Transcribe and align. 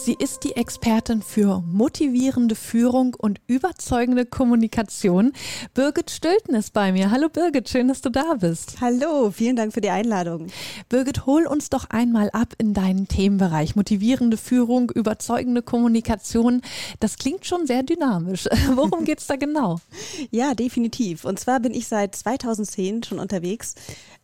Sie 0.00 0.14
ist 0.16 0.44
die 0.44 0.54
Expertin 0.54 1.22
für 1.22 1.60
motivierende 1.66 2.54
Führung 2.54 3.16
und 3.18 3.40
überzeugende 3.48 4.24
Kommunikation. 4.24 5.32
Birgit 5.74 6.12
Stülten 6.12 6.54
ist 6.54 6.72
bei 6.72 6.92
mir. 6.92 7.10
Hallo 7.10 7.28
Birgit, 7.28 7.68
schön, 7.68 7.88
dass 7.88 8.00
du 8.00 8.08
da 8.08 8.34
bist. 8.34 8.80
Hallo, 8.80 9.32
vielen 9.32 9.56
Dank 9.56 9.74
für 9.74 9.80
die 9.80 9.90
Einladung. 9.90 10.46
Birgit, 10.88 11.26
hol 11.26 11.46
uns 11.46 11.68
doch 11.68 11.90
einmal 11.90 12.30
ab 12.30 12.54
in 12.58 12.74
deinen 12.74 13.08
Themenbereich. 13.08 13.74
Motivierende 13.74 14.36
Führung, 14.36 14.90
überzeugende 14.90 15.62
Kommunikation. 15.62 16.62
Das 17.00 17.16
klingt 17.16 17.44
schon 17.44 17.66
sehr 17.66 17.82
dynamisch. 17.82 18.48
Worum 18.74 19.04
geht 19.04 19.18
es 19.18 19.26
da 19.26 19.34
genau? 19.34 19.80
Ja, 20.30 20.54
definitiv. 20.54 21.24
Und 21.24 21.40
zwar 21.40 21.58
bin 21.58 21.72
ich 21.72 21.88
seit 21.88 22.14
2010 22.14 23.02
schon 23.02 23.18
unterwegs 23.18 23.74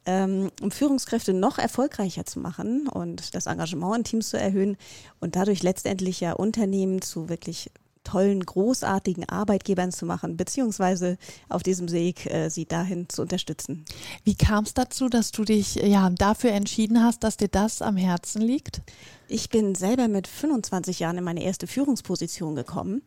um 0.06 0.70
Führungskräfte 0.70 1.32
noch 1.32 1.58
erfolgreicher 1.58 2.26
zu 2.26 2.40
machen 2.40 2.88
und 2.88 3.34
das 3.34 3.46
Engagement 3.46 3.96
in 3.96 4.04
Teams 4.04 4.28
zu 4.30 4.38
erhöhen 4.38 4.76
und 5.20 5.36
dadurch 5.36 5.62
letztendlich 5.62 6.20
ja 6.20 6.32
Unternehmen 6.32 7.00
zu 7.00 7.28
wirklich 7.28 7.70
tollen, 8.04 8.44
großartigen 8.44 9.28
Arbeitgebern 9.28 9.90
zu 9.90 10.06
machen, 10.06 10.36
beziehungsweise 10.36 11.16
auf 11.48 11.62
diesem 11.62 11.90
Weg 11.90 12.26
äh, 12.26 12.50
sie 12.50 12.66
dahin 12.66 13.08
zu 13.08 13.22
unterstützen. 13.22 13.84
Wie 14.22 14.36
kam 14.36 14.64
es 14.64 14.74
dazu, 14.74 15.08
dass 15.08 15.32
du 15.32 15.44
dich 15.44 15.76
ja 15.76 16.10
dafür 16.10 16.52
entschieden 16.52 17.02
hast, 17.02 17.24
dass 17.24 17.38
dir 17.38 17.48
das 17.48 17.82
am 17.82 17.96
Herzen 17.96 18.42
liegt? 18.42 18.82
Ich 19.26 19.48
bin 19.48 19.74
selber 19.74 20.06
mit 20.08 20.28
25 20.28 21.00
Jahren 21.00 21.18
in 21.18 21.24
meine 21.24 21.42
erste 21.42 21.66
Führungsposition 21.66 22.54
gekommen 22.54 23.02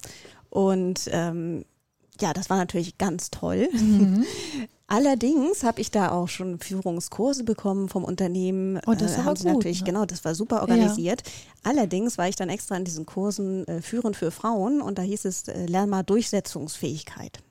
und 0.50 1.02
ähm, 1.12 1.64
ja, 2.22 2.34
das 2.34 2.50
war 2.50 2.58
natürlich 2.58 2.98
ganz 2.98 3.32
toll. 3.32 3.70
Mhm. 3.74 4.26
Allerdings 4.90 5.64
habe 5.64 5.82
ich 5.82 5.92
da 5.92 6.12
auch 6.12 6.30
schon 6.30 6.60
Führungskurse 6.60 7.44
bekommen 7.44 7.90
vom 7.90 8.06
Unternehmen. 8.06 8.78
Und 8.78 8.88
oh, 8.88 8.96
das 8.96 9.18
äh, 9.18 9.24
haben 9.24 9.36
sie 9.36 9.44
gut, 9.44 9.58
natürlich, 9.58 9.82
ne? 9.82 9.88
genau, 9.88 10.06
das 10.06 10.24
war 10.24 10.34
super 10.34 10.62
organisiert. 10.62 11.24
Ja. 11.26 11.72
Allerdings 11.72 12.18
war 12.18 12.30
ich 12.30 12.38
dann 12.38 12.48
extra 12.48 12.78
in 12.78 12.86
diesen 12.86 13.06
Kursen 13.06 13.68
äh, 13.68 13.82
Führen 13.82 14.14
für 14.14 14.32
Frauen 14.32 14.82
und 14.82 14.98
da 14.98 15.02
hieß 15.02 15.26
es, 15.26 15.50
äh, 15.50 15.66
lern 15.66 15.90
mal 15.90 16.04
Durchsetzungsfähigkeit. 16.04 17.44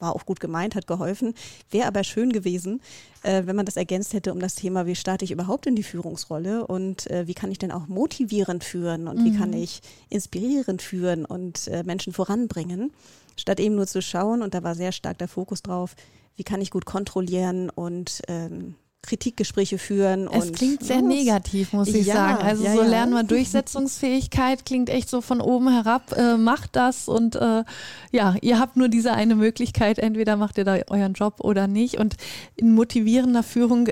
War 0.00 0.16
auch 0.16 0.26
gut 0.26 0.40
gemeint, 0.40 0.74
hat 0.74 0.86
geholfen. 0.86 1.34
Wäre 1.70 1.86
aber 1.86 2.02
schön 2.04 2.32
gewesen, 2.32 2.80
äh, 3.22 3.42
wenn 3.46 3.56
man 3.56 3.66
das 3.66 3.76
ergänzt 3.76 4.12
hätte 4.12 4.32
um 4.32 4.40
das 4.40 4.54
Thema, 4.54 4.86
wie 4.86 4.96
starte 4.96 5.24
ich 5.24 5.30
überhaupt 5.30 5.66
in 5.66 5.76
die 5.76 5.82
Führungsrolle 5.82 6.66
und 6.66 7.08
äh, 7.10 7.26
wie 7.26 7.34
kann 7.34 7.52
ich 7.52 7.58
denn 7.58 7.70
auch 7.70 7.86
motivierend 7.86 8.64
führen 8.64 9.06
und 9.06 9.20
mhm. 9.20 9.24
wie 9.24 9.36
kann 9.36 9.50
mhm. 9.50 9.62
ich 9.62 9.82
inspirierend 10.08 10.82
führen 10.82 11.24
und 11.24 11.68
äh, 11.68 11.82
Menschen 11.84 12.12
voranbringen, 12.12 12.92
statt 13.36 13.60
eben 13.60 13.76
nur 13.76 13.86
zu 13.86 14.02
schauen, 14.02 14.42
und 14.42 14.54
da 14.54 14.62
war 14.62 14.74
sehr 14.74 14.92
stark 14.92 15.18
der 15.18 15.28
Fokus 15.28 15.62
drauf, 15.62 15.94
wie 16.36 16.44
kann 16.44 16.60
ich 16.60 16.70
gut 16.70 16.86
kontrollieren 16.86 17.68
und 17.70 18.22
ähm, 18.28 18.74
Kritikgespräche 19.02 19.78
führen. 19.78 20.28
Es 20.28 20.46
und, 20.46 20.56
klingt 20.56 20.84
sehr 20.84 21.02
negativ, 21.02 21.72
muss 21.72 21.88
ich 21.88 22.06
ja, 22.06 22.14
sagen. 22.14 22.42
Also 22.42 22.64
ja, 22.64 22.74
so 22.74 22.82
lernen 22.82 23.12
wir 23.12 23.22
Durchsetzungsfähigkeit, 23.22 24.64
klingt 24.66 24.90
echt 24.90 25.08
so 25.08 25.20
von 25.20 25.40
oben 25.40 25.70
herab, 25.70 26.16
äh, 26.16 26.36
macht 26.36 26.76
das 26.76 27.08
und 27.08 27.36
äh, 27.36 27.64
ja, 28.12 28.34
ihr 28.40 28.58
habt 28.58 28.76
nur 28.76 28.88
diese 28.88 29.12
eine 29.12 29.34
Möglichkeit, 29.34 29.98
entweder 29.98 30.36
macht 30.36 30.58
ihr 30.58 30.64
da 30.64 30.78
euren 30.88 31.14
Job 31.14 31.40
oder 31.40 31.66
nicht. 31.66 31.98
Und 31.98 32.16
in 32.56 32.74
motivierender 32.74 33.42
Führung 33.42 33.88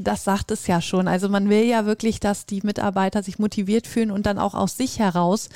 das 0.00 0.24
sagt 0.24 0.50
es 0.50 0.66
ja 0.66 0.80
schon. 0.80 1.08
Also 1.08 1.28
man 1.28 1.48
will 1.48 1.64
ja 1.64 1.86
wirklich, 1.86 2.20
dass 2.20 2.46
die 2.46 2.60
Mitarbeiter 2.62 3.22
sich 3.22 3.38
motiviert 3.38 3.86
fühlen 3.86 4.10
und 4.10 4.26
dann 4.26 4.38
auch 4.38 4.54
aus 4.54 4.76
sich 4.76 4.98
heraus 4.98 5.48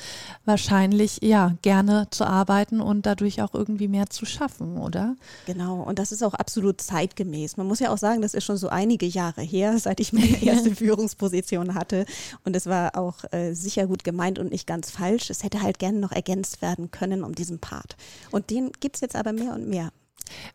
wahrscheinlich 0.45 1.19
ja 1.21 1.55
gerne 1.61 2.07
zu 2.11 2.25
arbeiten 2.25 2.81
und 2.81 3.05
dadurch 3.05 3.41
auch 3.41 3.53
irgendwie 3.53 3.87
mehr 3.87 4.09
zu 4.09 4.25
schaffen, 4.25 4.77
oder? 4.77 5.15
Genau. 5.45 5.81
Und 5.81 5.99
das 5.99 6.11
ist 6.11 6.23
auch 6.23 6.33
absolut 6.33 6.81
zeitgemäß. 6.81 7.57
Man 7.57 7.67
muss 7.67 7.79
ja 7.79 7.91
auch 7.91 7.97
sagen, 7.97 8.21
das 8.21 8.33
ist 8.33 8.43
schon 8.43 8.57
so 8.57 8.69
einige 8.69 9.05
Jahre 9.05 9.41
her, 9.41 9.77
seit 9.79 9.99
ich 9.99 10.13
meine 10.13 10.41
erste 10.43 10.75
Führungsposition 10.75 11.75
hatte. 11.75 12.05
Und 12.43 12.55
es 12.55 12.65
war 12.65 12.97
auch 12.97 13.23
äh, 13.31 13.53
sicher 13.53 13.87
gut 13.87 14.03
gemeint 14.03 14.39
und 14.39 14.51
nicht 14.51 14.67
ganz 14.67 14.91
falsch. 14.91 15.29
Es 15.29 15.43
hätte 15.43 15.61
halt 15.61 15.79
gerne 15.79 15.99
noch 15.99 16.11
ergänzt 16.11 16.61
werden 16.61 16.91
können 16.91 17.23
um 17.23 17.35
diesen 17.35 17.59
Part. 17.59 17.95
Und 18.31 18.49
den 18.49 18.71
gibt 18.79 18.95
es 18.95 19.01
jetzt 19.01 19.15
aber 19.15 19.33
mehr 19.33 19.53
und 19.53 19.67
mehr. 19.67 19.91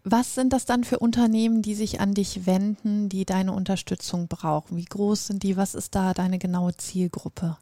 Was 0.04 0.34
sind 0.34 0.53
das 0.53 0.65
dann 0.65 0.84
für 0.84 0.99
Unternehmen, 0.99 1.62
die 1.62 1.75
sich 1.75 2.00
an 2.00 2.15
dich 2.15 2.47
wenden, 2.47 3.09
die 3.09 3.25
deine 3.25 3.53
Unterstützung 3.53 4.28
brauchen? 4.28 4.77
Wie 4.77 4.84
groß 4.84 5.28
sind 5.28 5.43
die? 5.43 5.56
Was 5.56 5.75
ist 5.75 5.94
da 5.94 6.15
deine 6.15 6.38
genaue 6.38 6.77
Zielgruppe? 6.77 7.56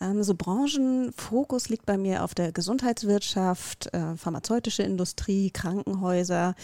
Ähm, 0.00 0.22
so 0.22 0.34
Branchenfokus 0.34 1.68
liegt 1.68 1.86
bei 1.86 1.96
mir 1.96 2.24
auf 2.24 2.34
der 2.34 2.52
Gesundheitswirtschaft, 2.52 3.92
äh, 3.94 4.16
pharmazeutische 4.16 4.82
Industrie, 4.82 5.50
Krankenhäuser, 5.50 6.54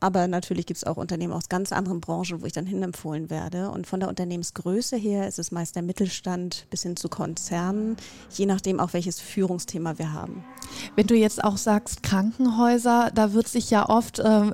aber 0.00 0.28
natürlich 0.28 0.66
gibt 0.66 0.78
es 0.78 0.84
auch 0.84 0.96
Unternehmen 0.96 1.32
aus 1.32 1.48
ganz 1.48 1.72
anderen 1.72 2.00
Branchen, 2.00 2.40
wo 2.40 2.46
ich 2.46 2.52
dann 2.52 2.66
hinempfohlen 2.66 3.30
werde. 3.30 3.70
Und 3.70 3.86
von 3.86 4.00
der 4.00 4.08
Unternehmensgröße 4.08 4.96
her 4.96 5.28
ist 5.28 5.38
es 5.38 5.50
meist 5.50 5.76
der 5.76 5.82
Mittelstand 5.82 6.66
bis 6.70 6.82
hin 6.82 6.96
zu 6.96 7.08
Konzernen, 7.08 7.96
je 8.30 8.46
nachdem 8.46 8.80
auch 8.80 8.92
welches 8.92 9.20
Führungsthema 9.20 9.98
wir 9.98 10.12
haben. 10.12 10.44
Wenn 10.96 11.06
du 11.06 11.14
jetzt 11.14 11.42
auch 11.42 11.56
sagst 11.56 12.02
Krankenhäuser, 12.02 13.10
da 13.14 13.32
wird 13.32 13.48
sich 13.48 13.70
ja 13.70 13.88
oft 13.88 14.18
äh, 14.18 14.50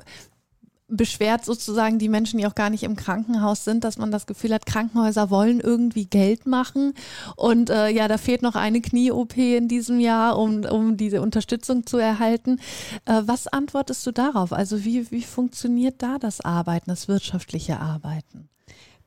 beschwert 0.87 1.43
sozusagen 1.43 1.97
die 1.97 2.09
Menschen, 2.09 2.37
die 2.37 2.45
auch 2.45 2.55
gar 2.55 2.69
nicht 2.69 2.83
im 2.83 2.95
Krankenhaus 2.95 3.63
sind, 3.63 3.83
dass 3.83 3.97
man 3.97 4.11
das 4.11 4.27
Gefühl 4.27 4.53
hat, 4.53 4.65
Krankenhäuser 4.65 5.29
wollen 5.29 5.59
irgendwie 5.59 6.05
Geld 6.05 6.45
machen. 6.45 6.93
Und 7.35 7.69
äh, 7.69 7.89
ja, 7.89 8.07
da 8.07 8.17
fehlt 8.17 8.43
noch 8.43 8.55
eine 8.55 8.81
Knie-OP 8.81 9.37
in 9.37 9.67
diesem 9.67 9.99
Jahr, 9.99 10.37
um, 10.37 10.63
um 10.65 10.95
diese 10.95 11.21
Unterstützung 11.21 11.87
zu 11.87 11.97
erhalten. 11.97 12.59
Äh, 13.05 13.23
was 13.25 13.47
antwortest 13.47 14.05
du 14.05 14.11
darauf? 14.11 14.53
Also 14.53 14.85
wie, 14.85 15.09
wie 15.09 15.23
funktioniert 15.23 16.03
da 16.03 16.19
das 16.19 16.41
Arbeiten, 16.41 16.89
das 16.89 17.07
wirtschaftliche 17.07 17.79
Arbeiten? 17.79 18.49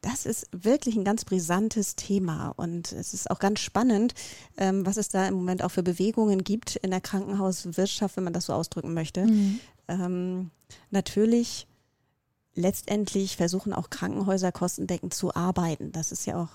Das 0.01 0.27
ist 0.27 0.47
wirklich 0.53 0.97
ein 0.97 1.05
ganz 1.05 1.25
brisantes 1.25 1.97
Thema 1.97 2.53
und 2.57 2.93
es 2.93 3.15
ist 3.15 3.31
auch 3.31 3.41
ganz 3.41 3.61
spannend, 3.61 4.15
ähm, 4.57 4.87
was 4.87 4.97
es 4.97 5.09
da 5.09 5.27
im 5.27 5.35
Moment 5.35 5.63
auch 5.65 5.71
für 5.71 5.83
Bewegungen 5.83 6.45
gibt 6.45 6.77
in 6.77 6.91
der 6.91 7.01
Krankenhauswirtschaft, 7.01 8.17
wenn 8.17 8.25
man 8.25 8.33
das 8.33 8.47
so 8.47 8.53
ausdrücken 8.53 8.95
möchte. 8.95 9.27
Mhm. 9.27 9.61
Ähm, 9.89 10.51
natürlich 10.91 11.68
letztendlich 12.59 13.37
versuchen 13.37 13.73
auch 13.73 13.89
Krankenhäuser 13.89 14.53
kostendeckend 14.53 15.15
zu 15.15 15.35
arbeiten. 15.35 15.93
Das 15.93 16.13
ist 16.13 16.27
ja 16.27 16.43
auch 16.43 16.51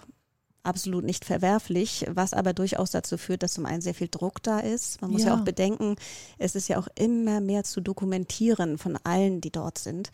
absolut 0.64 1.04
nicht 1.04 1.26
verwerflich, 1.26 2.06
was 2.10 2.34
aber 2.34 2.54
durchaus 2.54 2.92
dazu 2.92 3.18
führt, 3.18 3.44
dass 3.44 3.54
zum 3.54 3.66
einen 3.66 3.82
sehr 3.82 3.94
viel 3.94 4.08
Druck 4.10 4.42
da 4.44 4.60
ist. 4.60 5.02
Man 5.02 5.12
muss 5.12 5.24
ja, 5.24 5.30
ja 5.30 5.36
auch 5.36 5.44
bedenken, 5.44 5.96
es 6.38 6.56
ist 6.56 6.70
ja 6.70 6.78
auch 6.78 6.88
immer 6.96 7.42
mehr 7.42 7.64
zu 7.64 7.82
dokumentieren 7.82 8.78
von 8.78 8.98
allen, 9.04 9.42
die 9.42 9.52
dort 9.52 9.78
sind. 9.78 10.12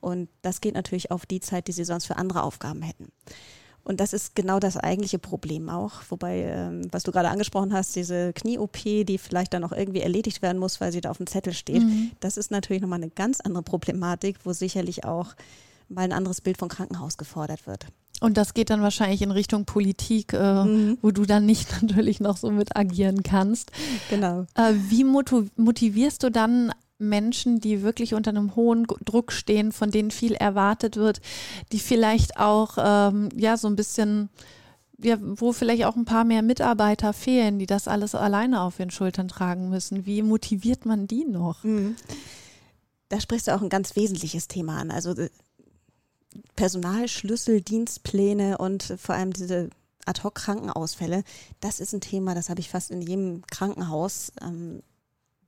Und 0.00 0.28
das 0.42 0.60
geht 0.60 0.74
natürlich 0.74 1.10
auf 1.10 1.26
die 1.26 1.40
Zeit, 1.40 1.68
die 1.68 1.72
sie 1.72 1.84
sonst 1.84 2.06
für 2.06 2.16
andere 2.16 2.42
Aufgaben 2.42 2.82
hätten. 2.82 3.12
Und 3.84 3.98
das 3.98 4.12
ist 4.12 4.36
genau 4.36 4.60
das 4.60 4.76
eigentliche 4.76 5.18
Problem 5.18 5.68
auch. 5.68 6.02
Wobei, 6.08 6.42
ähm, 6.42 6.86
was 6.92 7.02
du 7.02 7.10
gerade 7.10 7.30
angesprochen 7.30 7.72
hast, 7.72 7.96
diese 7.96 8.32
Knie-OP, 8.32 8.78
die 8.82 9.18
vielleicht 9.18 9.54
dann 9.54 9.64
auch 9.64 9.72
irgendwie 9.72 10.00
erledigt 10.00 10.40
werden 10.40 10.58
muss, 10.58 10.80
weil 10.80 10.92
sie 10.92 11.00
da 11.00 11.10
auf 11.10 11.16
dem 11.16 11.26
Zettel 11.26 11.52
steht, 11.52 11.82
mhm. 11.82 12.12
das 12.20 12.36
ist 12.36 12.50
natürlich 12.50 12.82
nochmal 12.82 13.00
eine 13.00 13.10
ganz 13.10 13.40
andere 13.40 13.64
Problematik, 13.64 14.36
wo 14.44 14.52
sicherlich 14.52 15.04
auch 15.04 15.34
mal 15.88 16.02
ein 16.02 16.12
anderes 16.12 16.40
Bild 16.40 16.58
von 16.58 16.68
Krankenhaus 16.68 17.16
gefordert 17.16 17.66
wird. 17.66 17.86
Und 18.20 18.36
das 18.36 18.54
geht 18.54 18.70
dann 18.70 18.82
wahrscheinlich 18.82 19.20
in 19.20 19.32
Richtung 19.32 19.64
Politik, 19.64 20.32
äh, 20.32 20.64
mhm. 20.64 20.98
wo 21.02 21.10
du 21.10 21.24
dann 21.24 21.44
nicht 21.44 21.68
natürlich 21.82 22.20
noch 22.20 22.36
so 22.36 22.50
mit 22.50 22.76
agieren 22.76 23.24
kannst. 23.24 23.72
Genau. 24.10 24.46
Äh, 24.54 24.74
wie 24.88 25.02
motivierst 25.02 26.22
du 26.22 26.30
dann 26.30 26.72
Menschen, 27.02 27.60
die 27.60 27.82
wirklich 27.82 28.14
unter 28.14 28.30
einem 28.30 28.56
hohen 28.56 28.86
Druck 29.04 29.32
stehen, 29.32 29.72
von 29.72 29.90
denen 29.90 30.10
viel 30.10 30.34
erwartet 30.34 30.96
wird, 30.96 31.20
die 31.72 31.80
vielleicht 31.80 32.38
auch 32.38 32.78
ähm, 32.78 33.28
ja 33.36 33.56
so 33.56 33.68
ein 33.68 33.76
bisschen 33.76 34.30
ja, 35.04 35.16
wo 35.20 35.52
vielleicht 35.52 35.84
auch 35.84 35.96
ein 35.96 36.04
paar 36.04 36.24
mehr 36.24 36.42
Mitarbeiter 36.42 37.12
fehlen, 37.12 37.58
die 37.58 37.66
das 37.66 37.88
alles 37.88 38.14
alleine 38.14 38.60
auf 38.60 38.76
den 38.76 38.90
Schultern 38.90 39.28
tragen 39.28 39.68
müssen. 39.68 40.06
Wie 40.06 40.22
motiviert 40.22 40.86
man 40.86 41.06
die 41.06 41.24
noch? 41.24 41.64
Mhm. 41.64 41.96
Da 43.08 43.20
sprichst 43.20 43.48
du 43.48 43.54
auch 43.54 43.62
ein 43.62 43.68
ganz 43.68 43.96
wesentliches 43.96 44.48
Thema 44.48 44.78
an. 44.78 44.90
Also 44.90 45.12
äh, 45.12 45.28
Personalschlüssel, 46.56 47.60
Dienstpläne 47.60 48.58
und 48.58 48.94
vor 48.96 49.14
allem 49.14 49.32
diese 49.32 49.70
Ad-hoc-Krankenausfälle, 50.06 51.24
das 51.60 51.80
ist 51.80 51.92
ein 51.92 52.00
Thema, 52.00 52.34
das 52.34 52.48
habe 52.48 52.60
ich 52.60 52.68
fast 52.68 52.90
in 52.90 53.02
jedem 53.02 53.42
Krankenhaus, 53.46 54.32
ähm, 54.40 54.82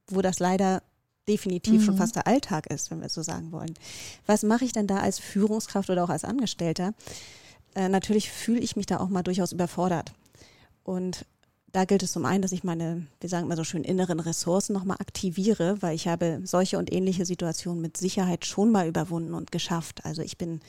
wo 0.08 0.20
das 0.20 0.38
leider 0.38 0.82
definitiv 1.28 1.80
mhm. 1.80 1.84
schon 1.84 1.96
fast 1.96 2.16
der 2.16 2.26
Alltag 2.26 2.66
ist, 2.66 2.90
wenn 2.90 3.00
wir 3.00 3.08
so 3.08 3.22
sagen 3.22 3.52
wollen. 3.52 3.74
Was 4.26 4.42
mache 4.42 4.64
ich 4.64 4.72
denn 4.72 4.86
da 4.86 4.98
als 4.98 5.18
Führungskraft 5.18 5.90
oder 5.90 6.04
auch 6.04 6.10
als 6.10 6.24
Angestellter? 6.24 6.94
Äh, 7.74 7.88
natürlich 7.88 8.30
fühle 8.30 8.60
ich 8.60 8.76
mich 8.76 8.86
da 8.86 9.00
auch 9.00 9.08
mal 9.08 9.22
durchaus 9.22 9.52
überfordert. 9.52 10.12
Und 10.82 11.24
da 11.72 11.84
gilt 11.84 12.04
es 12.04 12.12
zum 12.12 12.24
einen, 12.24 12.40
dass 12.40 12.52
ich 12.52 12.62
meine, 12.62 13.06
wir 13.20 13.28
sagen 13.28 13.46
immer 13.46 13.56
so 13.56 13.64
schön, 13.64 13.82
inneren 13.82 14.20
Ressourcen 14.20 14.74
nochmal 14.74 14.98
aktiviere, 15.00 15.82
weil 15.82 15.96
ich 15.96 16.06
habe 16.06 16.40
solche 16.44 16.78
und 16.78 16.92
ähnliche 16.92 17.26
Situationen 17.26 17.82
mit 17.82 17.96
Sicherheit 17.96 18.46
schon 18.46 18.70
mal 18.70 18.86
überwunden 18.86 19.34
und 19.34 19.50
geschafft. 19.50 20.04
Also 20.04 20.22
ich 20.22 20.38
bin 20.38 20.60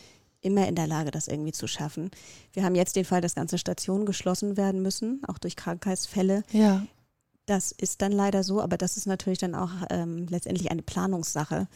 immer 0.41 0.67
in 0.67 0.75
der 0.75 0.87
Lage, 0.87 1.11
das 1.11 1.27
irgendwie 1.27 1.51
zu 1.51 1.67
schaffen. 1.67 2.09
Wir 2.53 2.63
haben 2.63 2.75
jetzt 2.75 2.95
den 2.95 3.05
Fall, 3.05 3.21
dass 3.21 3.35
ganze 3.35 3.57
Stationen 3.57 4.05
geschlossen 4.05 4.57
werden 4.57 4.81
müssen, 4.81 5.21
auch 5.27 5.37
durch 5.37 5.55
Krankheitsfälle. 5.55 6.43
Ja. 6.51 6.85
Das 7.45 7.71
ist 7.71 8.01
dann 8.01 8.11
leider 8.11 8.43
so, 8.43 8.61
aber 8.61 8.77
das 8.77 8.97
ist 8.97 9.05
natürlich 9.05 9.39
dann 9.39 9.55
auch 9.55 9.71
ähm, 9.89 10.27
letztendlich 10.29 10.71
eine 10.71 10.81
Planungssache 10.81 11.67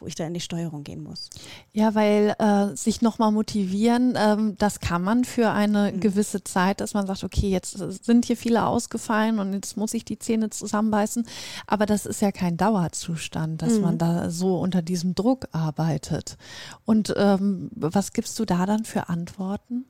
wo 0.00 0.06
ich 0.06 0.14
da 0.14 0.26
in 0.26 0.34
die 0.34 0.40
Steuerung 0.40 0.84
gehen 0.84 1.02
muss. 1.02 1.28
Ja, 1.72 1.94
weil 1.94 2.34
äh, 2.38 2.76
sich 2.76 3.02
nochmal 3.02 3.32
motivieren, 3.32 4.14
ähm, 4.16 4.56
das 4.58 4.80
kann 4.80 5.02
man 5.02 5.24
für 5.24 5.50
eine 5.50 5.92
mhm. 5.92 6.00
gewisse 6.00 6.44
Zeit, 6.44 6.80
dass 6.80 6.94
man 6.94 7.06
sagt, 7.06 7.24
okay, 7.24 7.48
jetzt 7.48 7.72
sind 8.04 8.24
hier 8.24 8.36
viele 8.36 8.66
ausgefallen 8.66 9.38
und 9.38 9.52
jetzt 9.52 9.76
muss 9.76 9.94
ich 9.94 10.04
die 10.04 10.18
Zähne 10.18 10.50
zusammenbeißen. 10.50 11.26
Aber 11.66 11.86
das 11.86 12.06
ist 12.06 12.22
ja 12.22 12.32
kein 12.32 12.56
Dauerzustand, 12.56 13.62
dass 13.62 13.74
mhm. 13.74 13.80
man 13.80 13.98
da 13.98 14.30
so 14.30 14.58
unter 14.58 14.82
diesem 14.82 15.14
Druck 15.14 15.48
arbeitet. 15.52 16.36
Und 16.84 17.14
ähm, 17.16 17.70
was 17.74 18.12
gibst 18.12 18.38
du 18.38 18.44
da 18.44 18.66
dann 18.66 18.84
für 18.84 19.08
Antworten? 19.08 19.86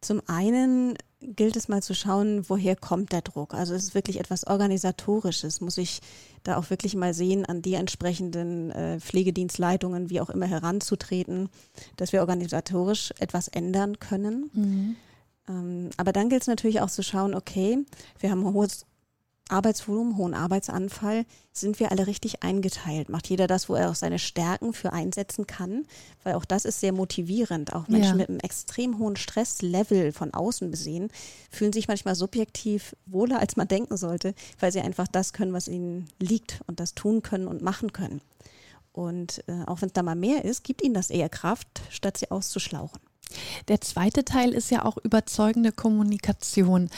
Zum 0.00 0.20
einen 0.26 0.98
gilt 1.24 1.56
es 1.56 1.68
mal 1.68 1.82
zu 1.82 1.94
schauen, 1.94 2.48
woher 2.48 2.76
kommt 2.76 3.12
der 3.12 3.22
Druck. 3.22 3.54
Also 3.54 3.74
es 3.74 3.84
ist 3.84 3.94
wirklich 3.94 4.20
etwas 4.20 4.46
Organisatorisches. 4.46 5.60
Muss 5.60 5.78
ich 5.78 6.00
da 6.42 6.56
auch 6.56 6.70
wirklich 6.70 6.94
mal 6.94 7.14
sehen, 7.14 7.44
an 7.46 7.62
die 7.62 7.74
entsprechenden 7.74 8.70
äh, 8.70 9.00
Pflegedienstleitungen, 9.00 10.10
wie 10.10 10.20
auch 10.20 10.30
immer 10.30 10.46
heranzutreten, 10.46 11.48
dass 11.96 12.12
wir 12.12 12.20
organisatorisch 12.20 13.12
etwas 13.18 13.48
ändern 13.48 13.98
können. 13.98 14.50
Mhm. 14.52 14.96
Ähm, 15.48 15.90
aber 15.96 16.12
dann 16.12 16.28
gilt 16.28 16.42
es 16.42 16.48
natürlich 16.48 16.80
auch 16.80 16.90
zu 16.90 17.02
schauen, 17.02 17.34
okay, 17.34 17.78
wir 18.18 18.30
haben 18.30 18.46
ein 18.46 18.54
hohes 18.54 18.86
Arbeitsvolumen, 19.50 20.16
hohen 20.16 20.32
Arbeitsanfall, 20.32 21.26
sind 21.52 21.78
wir 21.78 21.90
alle 21.90 22.06
richtig 22.06 22.42
eingeteilt? 22.42 23.10
Macht 23.10 23.28
jeder 23.28 23.46
das, 23.46 23.68
wo 23.68 23.74
er 23.74 23.90
auch 23.90 23.94
seine 23.94 24.18
Stärken 24.18 24.72
für 24.72 24.92
einsetzen 24.92 25.46
kann? 25.46 25.84
Weil 26.22 26.34
auch 26.34 26.46
das 26.46 26.64
ist 26.64 26.80
sehr 26.80 26.92
motivierend. 26.92 27.74
Auch 27.74 27.86
Menschen 27.88 28.12
ja. 28.12 28.16
mit 28.16 28.28
einem 28.30 28.40
extrem 28.40 28.98
hohen 28.98 29.16
Stresslevel 29.16 30.12
von 30.12 30.32
außen 30.32 30.70
besehen, 30.70 31.10
fühlen 31.50 31.74
sich 31.74 31.88
manchmal 31.88 32.14
subjektiv 32.14 32.96
wohler, 33.04 33.38
als 33.38 33.56
man 33.56 33.68
denken 33.68 33.98
sollte, 33.98 34.34
weil 34.60 34.72
sie 34.72 34.80
einfach 34.80 35.08
das 35.08 35.34
können, 35.34 35.52
was 35.52 35.68
ihnen 35.68 36.08
liegt 36.18 36.60
und 36.66 36.80
das 36.80 36.94
tun 36.94 37.20
können 37.22 37.46
und 37.46 37.60
machen 37.60 37.92
können. 37.92 38.22
Und 38.92 39.42
äh, 39.48 39.64
auch 39.66 39.82
wenn 39.82 39.88
es 39.88 39.92
da 39.92 40.02
mal 40.02 40.14
mehr 40.14 40.44
ist, 40.44 40.64
gibt 40.64 40.82
ihnen 40.82 40.94
das 40.94 41.10
eher 41.10 41.28
Kraft, 41.28 41.82
statt 41.90 42.16
sie 42.16 42.30
auszuschlauchen. 42.30 43.00
Der 43.68 43.80
zweite 43.80 44.24
Teil 44.24 44.52
ist 44.52 44.70
ja 44.70 44.84
auch 44.84 44.96
überzeugende 44.98 45.72
Kommunikation. 45.72 46.90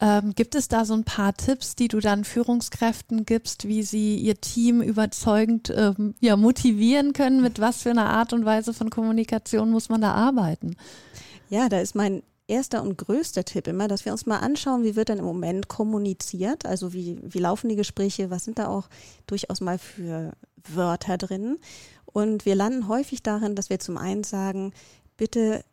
Ähm, 0.00 0.34
gibt 0.34 0.54
es 0.54 0.68
da 0.68 0.84
so 0.84 0.94
ein 0.94 1.04
paar 1.04 1.34
Tipps, 1.34 1.76
die 1.76 1.88
du 1.88 2.00
dann 2.00 2.24
Führungskräften 2.24 3.26
gibst, 3.26 3.68
wie 3.68 3.82
sie 3.82 4.16
ihr 4.16 4.40
Team 4.40 4.82
überzeugend 4.82 5.72
ähm, 5.74 6.14
ja, 6.20 6.36
motivieren 6.36 7.12
können? 7.12 7.42
Mit 7.42 7.60
was 7.60 7.82
für 7.82 7.90
einer 7.90 8.10
Art 8.10 8.32
und 8.32 8.44
Weise 8.44 8.74
von 8.74 8.90
Kommunikation 8.90 9.70
muss 9.70 9.88
man 9.88 10.00
da 10.00 10.12
arbeiten? 10.12 10.76
Ja, 11.48 11.68
da 11.68 11.80
ist 11.80 11.94
mein 11.94 12.22
erster 12.46 12.82
und 12.82 12.98
größter 12.98 13.44
Tipp 13.44 13.66
immer, 13.66 13.88
dass 13.88 14.04
wir 14.04 14.12
uns 14.12 14.26
mal 14.26 14.38
anschauen, 14.38 14.84
wie 14.84 14.96
wird 14.96 15.08
denn 15.08 15.18
im 15.18 15.24
Moment 15.24 15.68
kommuniziert, 15.68 16.66
also 16.66 16.92
wie, 16.92 17.18
wie 17.22 17.38
laufen 17.38 17.68
die 17.68 17.76
Gespräche, 17.76 18.30
was 18.30 18.44
sind 18.44 18.58
da 18.58 18.68
auch 18.68 18.88
durchaus 19.26 19.60
mal 19.60 19.78
für 19.78 20.32
Wörter 20.68 21.16
drin. 21.16 21.58
Und 22.04 22.44
wir 22.46 22.54
landen 22.54 22.88
häufig 22.88 23.22
darin, 23.22 23.54
dass 23.54 23.70
wir 23.70 23.78
zum 23.78 23.96
einen 23.96 24.24
sagen, 24.24 24.72
bitte 25.16 25.64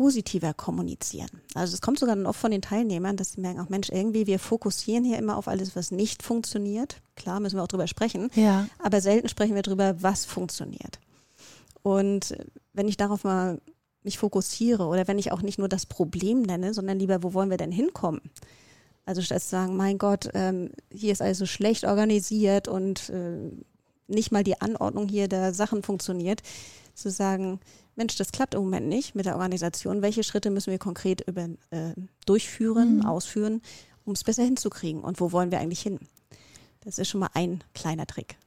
positiver 0.00 0.54
kommunizieren. 0.54 1.28
Also 1.52 1.74
es 1.74 1.82
kommt 1.82 1.98
sogar 1.98 2.16
dann 2.16 2.24
oft 2.24 2.40
von 2.40 2.50
den 2.50 2.62
Teilnehmern, 2.62 3.18
dass 3.18 3.32
sie 3.32 3.40
merken, 3.42 3.60
auch 3.60 3.68
Mensch, 3.68 3.90
irgendwie 3.90 4.26
wir 4.26 4.38
fokussieren 4.38 5.04
hier 5.04 5.18
immer 5.18 5.36
auf 5.36 5.46
alles, 5.46 5.76
was 5.76 5.90
nicht 5.90 6.22
funktioniert. 6.22 7.02
Klar, 7.16 7.38
müssen 7.38 7.56
wir 7.56 7.62
auch 7.62 7.68
drüber 7.68 7.86
sprechen, 7.86 8.30
ja. 8.34 8.66
aber 8.78 9.02
selten 9.02 9.28
sprechen 9.28 9.54
wir 9.54 9.60
drüber, 9.60 10.02
was 10.02 10.24
funktioniert. 10.24 11.00
Und 11.82 12.34
wenn 12.72 12.88
ich 12.88 12.96
darauf 12.96 13.24
mal 13.24 13.60
mich 14.02 14.16
fokussiere 14.16 14.86
oder 14.86 15.06
wenn 15.06 15.18
ich 15.18 15.32
auch 15.32 15.42
nicht 15.42 15.58
nur 15.58 15.68
das 15.68 15.84
Problem 15.84 16.40
nenne, 16.40 16.72
sondern 16.72 16.98
lieber, 16.98 17.22
wo 17.22 17.34
wollen 17.34 17.50
wir 17.50 17.58
denn 17.58 17.70
hinkommen? 17.70 18.22
Also 19.04 19.20
statt 19.20 19.42
zu 19.42 19.50
sagen, 19.50 19.76
mein 19.76 19.98
Gott, 19.98 20.30
ähm, 20.32 20.70
hier 20.90 21.12
ist 21.12 21.20
alles 21.20 21.36
so 21.36 21.44
schlecht 21.44 21.84
organisiert 21.84 22.68
und 22.68 23.10
äh, 23.10 23.50
nicht 24.06 24.32
mal 24.32 24.44
die 24.44 24.62
Anordnung 24.62 25.08
hier 25.08 25.28
der 25.28 25.52
Sachen 25.52 25.82
funktioniert, 25.82 26.40
zu 26.94 27.10
sagen, 27.10 27.60
Mensch, 28.00 28.16
das 28.16 28.32
klappt 28.32 28.54
im 28.54 28.62
Moment 28.62 28.88
nicht 28.88 29.14
mit 29.14 29.26
der 29.26 29.34
Organisation. 29.34 30.00
Welche 30.00 30.24
Schritte 30.24 30.48
müssen 30.48 30.70
wir 30.70 30.78
konkret 30.78 31.20
über, 31.28 31.50
äh, 31.70 31.92
durchführen, 32.24 32.96
mhm. 32.96 33.04
ausführen, 33.04 33.60
um 34.06 34.14
es 34.14 34.24
besser 34.24 34.42
hinzukriegen? 34.42 35.02
Und 35.02 35.20
wo 35.20 35.32
wollen 35.32 35.50
wir 35.50 35.60
eigentlich 35.60 35.82
hin? 35.82 35.98
Das 36.80 36.96
ist 36.96 37.08
schon 37.08 37.20
mal 37.20 37.28
ein 37.34 37.62
kleiner 37.74 38.06
Trick. 38.06 38.38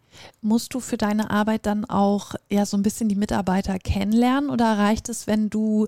Musst 0.41 0.73
du 0.73 0.79
für 0.79 0.97
deine 0.97 1.29
Arbeit 1.29 1.67
dann 1.67 1.85
auch 1.85 2.33
ja 2.49 2.65
so 2.65 2.77
ein 2.77 2.81
bisschen 2.81 3.09
die 3.09 3.15
Mitarbeiter 3.15 3.77
kennenlernen 3.77 4.49
oder 4.49 4.79
reicht 4.79 5.07
es, 5.07 5.27
wenn 5.27 5.51
du 5.51 5.85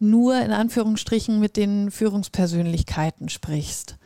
nur 0.00 0.36
in 0.40 0.50
Anführungsstrichen 0.50 1.38
mit 1.38 1.56
den 1.56 1.92
Führungspersönlichkeiten 1.92 3.28
sprichst? 3.28 3.96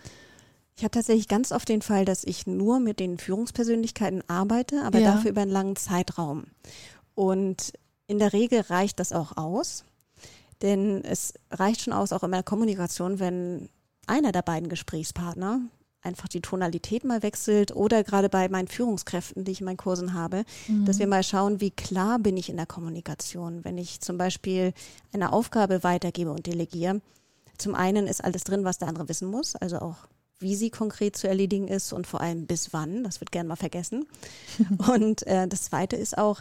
Ich 0.77 0.85
habe 0.85 0.91
tatsächlich 0.91 1.29
ganz 1.29 1.51
oft 1.51 1.71
den 1.71 1.81
Fall, 1.81 2.05
dass 2.05 2.25
ich 2.25 2.47
nur 2.47 2.79
mit 2.79 3.01
den 3.01 3.17
Führungspersönlichkeiten 3.17 4.23
arbeite, 4.29 4.83
aber 4.85 4.99
ja. 4.99 5.15
dafür 5.15 5.31
über 5.31 5.41
einen 5.41 5.51
langen 5.51 5.77
Zeitraum. 5.77 6.45
Und 7.15 7.73
in 8.09 8.19
der 8.19 8.33
Regel 8.33 8.63
reicht 8.63 8.99
das 8.99 9.13
auch 9.13 9.37
aus, 9.37 9.85
denn 10.63 11.05
es 11.05 11.35
reicht 11.51 11.83
schon 11.83 11.93
aus, 11.93 12.13
auch 12.13 12.25
in 12.25 12.33
der 12.33 12.43
Kommunikation, 12.43 13.21
wenn 13.21 13.69
einer 14.09 14.33
der 14.33 14.43
beiden 14.43 14.69
Gesprächspartner 14.69 15.61
einfach 16.03 16.29
die 16.29 16.41
Tonalität 16.41 17.05
mal 17.05 17.23
wechselt 17.23 17.75
oder 17.75 18.03
gerade 18.03 18.29
bei 18.29 18.49
meinen 18.49 18.69
Führungskräften, 18.69 19.45
die 19.45 19.53
ich 19.53 19.61
in 19.61 19.67
meinen 19.67 19.77
Kursen 19.77 20.15
habe, 20.15 20.45
mhm. 20.67 20.85
dass 20.85 20.99
wir 20.99 21.07
mal 21.07 21.23
schauen, 21.23 21.61
wie 21.61 21.71
klar 21.71 22.19
bin 22.19 22.37
ich 22.37 22.49
in 22.49 22.57
der 22.57 22.67
Kommunikation. 22.67 23.65
Wenn 23.65 23.79
ich 23.79 24.01
zum 24.01 24.17
Beispiel 24.17 24.73
eine 25.13 25.33
Aufgabe 25.33 25.83
weitergebe 25.83 26.31
und 26.31 26.47
delegiere, 26.47 27.01
zum 27.59 27.75
einen 27.75 28.07
ist 28.07 28.25
alles 28.25 28.45
drin, 28.45 28.65
was 28.65 28.79
der 28.79 28.89
andere 28.89 29.09
wissen 29.09 29.29
muss, 29.29 29.55
also 29.57 29.81
auch 29.81 29.97
wie 30.39 30.55
sie 30.55 30.71
konkret 30.71 31.17
zu 31.17 31.29
erledigen 31.29 31.67
ist 31.67 31.93
und 31.93 32.07
vor 32.07 32.21
allem 32.21 32.47
bis 32.47 32.73
wann, 32.73 33.03
das 33.03 33.21
wird 33.21 33.33
gern 33.33 33.49
mal 33.49 33.57
vergessen. 33.57 34.07
und 34.89 35.27
äh, 35.27 35.49
das 35.49 35.63
zweite 35.65 35.97
ist 35.97 36.17
auch, 36.17 36.41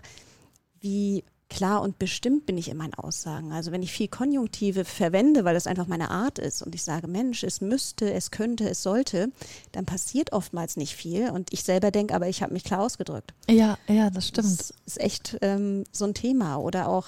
wie 0.79 1.23
klar 1.49 1.81
und 1.81 1.99
bestimmt 1.99 2.45
bin 2.45 2.57
ich 2.57 2.69
in 2.69 2.77
meinen 2.77 2.93
Aussagen. 2.93 3.51
Also 3.51 3.71
wenn 3.71 3.81
ich 3.81 3.91
viel 3.91 4.07
Konjunktive 4.07 4.85
verwende, 4.85 5.45
weil 5.45 5.53
das 5.53 5.67
einfach 5.67 5.87
meine 5.87 6.11
Art 6.11 6.39
ist 6.39 6.61
und 6.61 6.75
ich 6.75 6.83
sage, 6.83 7.07
Mensch, 7.07 7.43
es 7.43 7.61
müsste, 7.61 8.11
es 8.11 8.31
könnte, 8.31 8.69
es 8.69 8.83
sollte, 8.83 9.31
dann 9.71 9.85
passiert 9.85 10.33
oftmals 10.33 10.77
nicht 10.77 10.95
viel 10.95 11.29
und 11.29 11.53
ich 11.53 11.63
selber 11.63 11.91
denke, 11.91 12.15
aber 12.15 12.27
ich 12.27 12.43
habe 12.43 12.53
mich 12.53 12.63
klar 12.63 12.81
ausgedrückt. 12.81 13.33
Ja, 13.49 13.77
ja, 13.87 14.09
das 14.09 14.27
stimmt. 14.29 14.47
Das 14.47 14.73
ist 14.85 14.99
echt 14.99 15.37
ähm, 15.41 15.85
so 15.91 16.05
ein 16.05 16.13
Thema. 16.13 16.57
Oder 16.57 16.89
auch, 16.89 17.07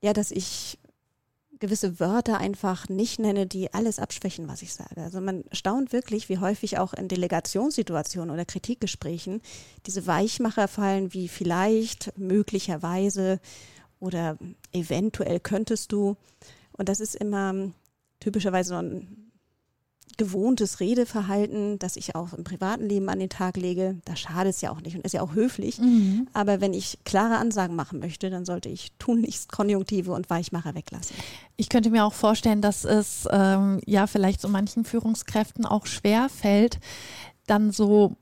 ja, 0.00 0.12
dass 0.12 0.30
ich 0.30 0.78
gewisse 1.60 2.00
Wörter 2.00 2.38
einfach 2.38 2.88
nicht 2.88 3.18
nenne, 3.18 3.46
die 3.46 3.72
alles 3.72 3.98
abschwächen, 3.98 4.48
was 4.48 4.62
ich 4.62 4.72
sage. 4.72 5.02
Also 5.02 5.20
man 5.20 5.44
staunt 5.52 5.92
wirklich, 5.92 6.28
wie 6.28 6.38
häufig 6.38 6.78
auch 6.78 6.94
in 6.94 7.06
Delegationssituationen 7.06 8.30
oder 8.30 8.44
Kritikgesprächen 8.44 9.42
diese 9.86 10.06
Weichmacher 10.06 10.68
fallen, 10.68 11.12
wie 11.12 11.28
vielleicht, 11.28 12.18
möglicherweise 12.18 13.40
oder 14.00 14.38
eventuell 14.72 15.38
könntest 15.38 15.92
du. 15.92 16.16
Und 16.72 16.88
das 16.88 16.98
ist 16.98 17.14
immer 17.14 17.70
typischerweise 18.18 18.70
so 18.70 18.76
ein 18.76 19.29
gewohntes 20.20 20.80
Redeverhalten, 20.80 21.78
das 21.78 21.96
ich 21.96 22.14
auch 22.14 22.34
im 22.34 22.44
privaten 22.44 22.86
Leben 22.86 23.08
an 23.08 23.18
den 23.18 23.30
Tag 23.30 23.56
lege, 23.56 23.96
da 24.04 24.16
schadet 24.16 24.54
es 24.54 24.60
ja 24.60 24.70
auch 24.70 24.82
nicht 24.82 24.94
und 24.94 25.02
ist 25.02 25.14
ja 25.14 25.22
auch 25.22 25.34
höflich. 25.34 25.78
Mhm. 25.78 26.28
Aber 26.34 26.60
wenn 26.60 26.74
ich 26.74 26.98
klare 27.04 27.38
Ansagen 27.38 27.74
machen 27.74 28.00
möchte, 28.00 28.28
dann 28.28 28.44
sollte 28.44 28.68
ich 28.68 28.92
tunlichst 28.98 29.50
Konjunktive 29.50 30.12
und 30.12 30.28
Weichmacher 30.28 30.74
weglassen. 30.74 31.16
Ich 31.56 31.70
könnte 31.70 31.88
mir 31.88 32.04
auch 32.04 32.12
vorstellen, 32.12 32.60
dass 32.60 32.84
es 32.84 33.26
ähm, 33.30 33.80
ja 33.86 34.06
vielleicht 34.06 34.42
so 34.42 34.48
manchen 34.48 34.84
Führungskräften 34.84 35.64
auch 35.64 35.86
schwer 35.86 36.28
fällt, 36.28 36.80
dann 37.46 37.72
so 37.72 38.18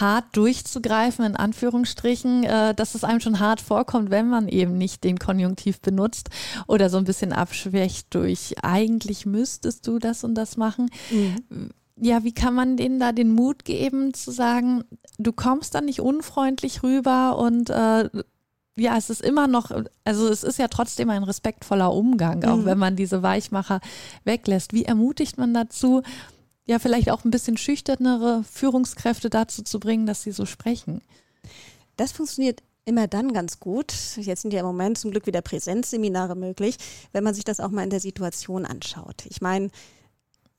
hart 0.00 0.24
durchzugreifen, 0.32 1.24
in 1.24 1.36
Anführungsstrichen, 1.36 2.44
äh, 2.44 2.74
dass 2.74 2.94
es 2.94 3.04
einem 3.04 3.20
schon 3.20 3.40
hart 3.40 3.60
vorkommt, 3.60 4.10
wenn 4.10 4.28
man 4.28 4.48
eben 4.48 4.78
nicht 4.78 5.04
den 5.04 5.18
Konjunktiv 5.18 5.80
benutzt 5.80 6.30
oder 6.66 6.90
so 6.90 6.98
ein 6.98 7.04
bisschen 7.04 7.32
abschwächt 7.32 8.14
durch 8.14 8.54
eigentlich 8.62 9.26
müsstest 9.26 9.86
du 9.86 9.98
das 9.98 10.24
und 10.24 10.34
das 10.34 10.56
machen. 10.56 10.90
Mhm. 11.10 11.70
Ja, 11.96 12.24
wie 12.24 12.32
kann 12.32 12.54
man 12.54 12.76
denen 12.76 12.98
da 12.98 13.12
den 13.12 13.32
Mut 13.32 13.64
geben, 13.64 14.14
zu 14.14 14.30
sagen, 14.30 14.84
du 15.18 15.32
kommst 15.32 15.74
da 15.74 15.80
nicht 15.80 16.00
unfreundlich 16.00 16.82
rüber 16.82 17.38
und 17.38 17.70
äh, 17.70 18.08
ja, 18.76 18.96
es 18.96 19.10
ist 19.10 19.20
immer 19.20 19.46
noch, 19.46 19.70
also 20.04 20.28
es 20.28 20.42
ist 20.42 20.58
ja 20.58 20.68
trotzdem 20.68 21.10
ein 21.10 21.24
respektvoller 21.24 21.92
Umgang, 21.92 22.42
auch 22.44 22.56
mhm. 22.56 22.64
wenn 22.64 22.78
man 22.78 22.96
diese 22.96 23.22
Weichmacher 23.22 23.80
weglässt. 24.24 24.72
Wie 24.72 24.84
ermutigt 24.84 25.36
man 25.36 25.52
dazu, 25.52 26.02
ja 26.66 26.78
vielleicht 26.78 27.10
auch 27.10 27.24
ein 27.24 27.30
bisschen 27.30 27.56
schüchternere 27.56 28.44
Führungskräfte 28.44 29.30
dazu 29.30 29.62
zu 29.62 29.80
bringen, 29.80 30.06
dass 30.06 30.22
sie 30.22 30.32
so 30.32 30.46
sprechen. 30.46 31.02
Das 31.96 32.12
funktioniert 32.12 32.62
immer 32.84 33.06
dann 33.06 33.32
ganz 33.32 33.60
gut. 33.60 33.92
Jetzt 34.16 34.42
sind 34.42 34.52
ja 34.52 34.60
im 34.60 34.66
Moment 34.66 34.98
zum 34.98 35.10
Glück 35.10 35.26
wieder 35.26 35.42
Präsenzseminare 35.42 36.34
möglich, 36.36 36.76
wenn 37.12 37.24
man 37.24 37.34
sich 37.34 37.44
das 37.44 37.60
auch 37.60 37.70
mal 37.70 37.84
in 37.84 37.90
der 37.90 38.00
Situation 38.00 38.64
anschaut. 38.64 39.26
Ich 39.28 39.40
meine, 39.40 39.70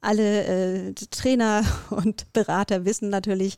alle 0.03 0.89
äh, 0.89 0.93
Trainer 0.93 1.63
und 1.89 2.31
Berater 2.33 2.85
wissen 2.85 3.09
natürlich, 3.09 3.55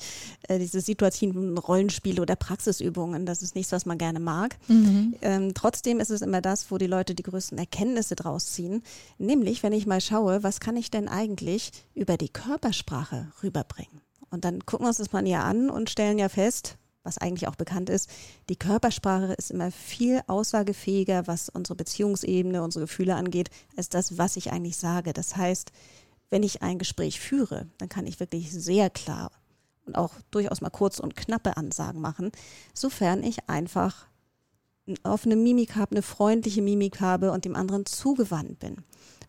äh, 0.48 0.60
diese 0.60 0.82
situativen 0.82 1.58
Rollenspiele 1.58 2.22
oder 2.22 2.36
Praxisübungen, 2.36 3.26
das 3.26 3.42
ist 3.42 3.56
nichts, 3.56 3.72
was 3.72 3.86
man 3.86 3.98
gerne 3.98 4.20
mag. 4.20 4.58
Mhm. 4.68 5.16
Ähm, 5.22 5.54
trotzdem 5.54 6.00
ist 6.00 6.12
es 6.12 6.22
immer 6.22 6.42
das, 6.42 6.72
wo 6.72 6.78
die 6.78 6.88
Leute 6.88 7.16
die 7.16 7.24
größten 7.24 7.58
Erkenntnisse 7.58 8.16
draus 8.16 8.54
ziehen. 8.54 8.84
Nämlich, 9.18 9.64
wenn 9.64 9.74
ich 9.74 9.88
mal 9.88 10.02
schaue, 10.02 10.44
was 10.44 10.60
kann 10.60 10.78
ich 10.78 10.92
denn 10.92 11.08
eigentlich 11.08 11.72
über 11.94 12.18
die 12.18 12.30
Körpersprache 12.30 13.32
rüberbringen? 13.44 14.02
Und 14.30 14.46
dann 14.46 14.66
gucken 14.66 14.86
wir 14.86 14.90
uns 14.90 14.98
das 14.98 15.14
mal 15.14 15.22
näher 15.22 15.44
an 15.44 15.70
und 15.70 15.90
stellen 15.90 16.18
ja 16.18 16.30
fest, 16.30 16.78
was 17.06 17.18
eigentlich 17.20 17.48
auch 17.48 17.56
bekannt 17.56 17.90
ist, 17.90 18.10
die 18.50 18.56
Körpersprache 18.56 19.34
ist 19.34 19.52
immer 19.52 19.72
viel 19.72 20.22
aussagefähiger, 20.28 21.28
was 21.28 21.50
unsere 21.50 21.76
Beziehungsebene, 21.76 22.64
unsere 22.64 22.86
Gefühle 22.86 23.16
angeht, 23.16 23.50
als 23.78 23.90
das, 23.90 24.18
was 24.18 24.36
ich 24.36 24.52
eigentlich 24.52 24.76
sage. 24.76 25.14
Das 25.14 25.38
heißt, 25.38 25.72
wenn 26.30 26.44
ich 26.44 26.62
ein 26.62 26.80
Gespräch 26.80 27.20
führe, 27.20 27.68
dann 27.78 27.90
kann 27.90 28.08
ich 28.08 28.20
wirklich 28.20 28.52
sehr 28.52 28.90
klar 28.90 29.32
und 29.86 29.96
auch 29.96 30.14
durchaus 30.32 30.62
mal 30.62 30.70
kurze 30.70 31.02
und 31.02 31.16
knappe 31.16 31.58
Ansagen 31.58 32.02
machen, 32.02 32.32
sofern 32.74 33.24
ich 33.24 33.50
einfach 33.50 34.08
eine 34.88 34.98
offene 35.04 35.36
Mimik 35.36 35.76
habe, 35.76 35.92
eine 35.92 36.02
freundliche 36.02 36.62
Mimik 36.62 37.02
habe 37.02 37.32
und 37.32 37.46
dem 37.46 37.56
anderen 37.56 37.86
zugewandt 37.86 38.60
bin. 38.60 38.84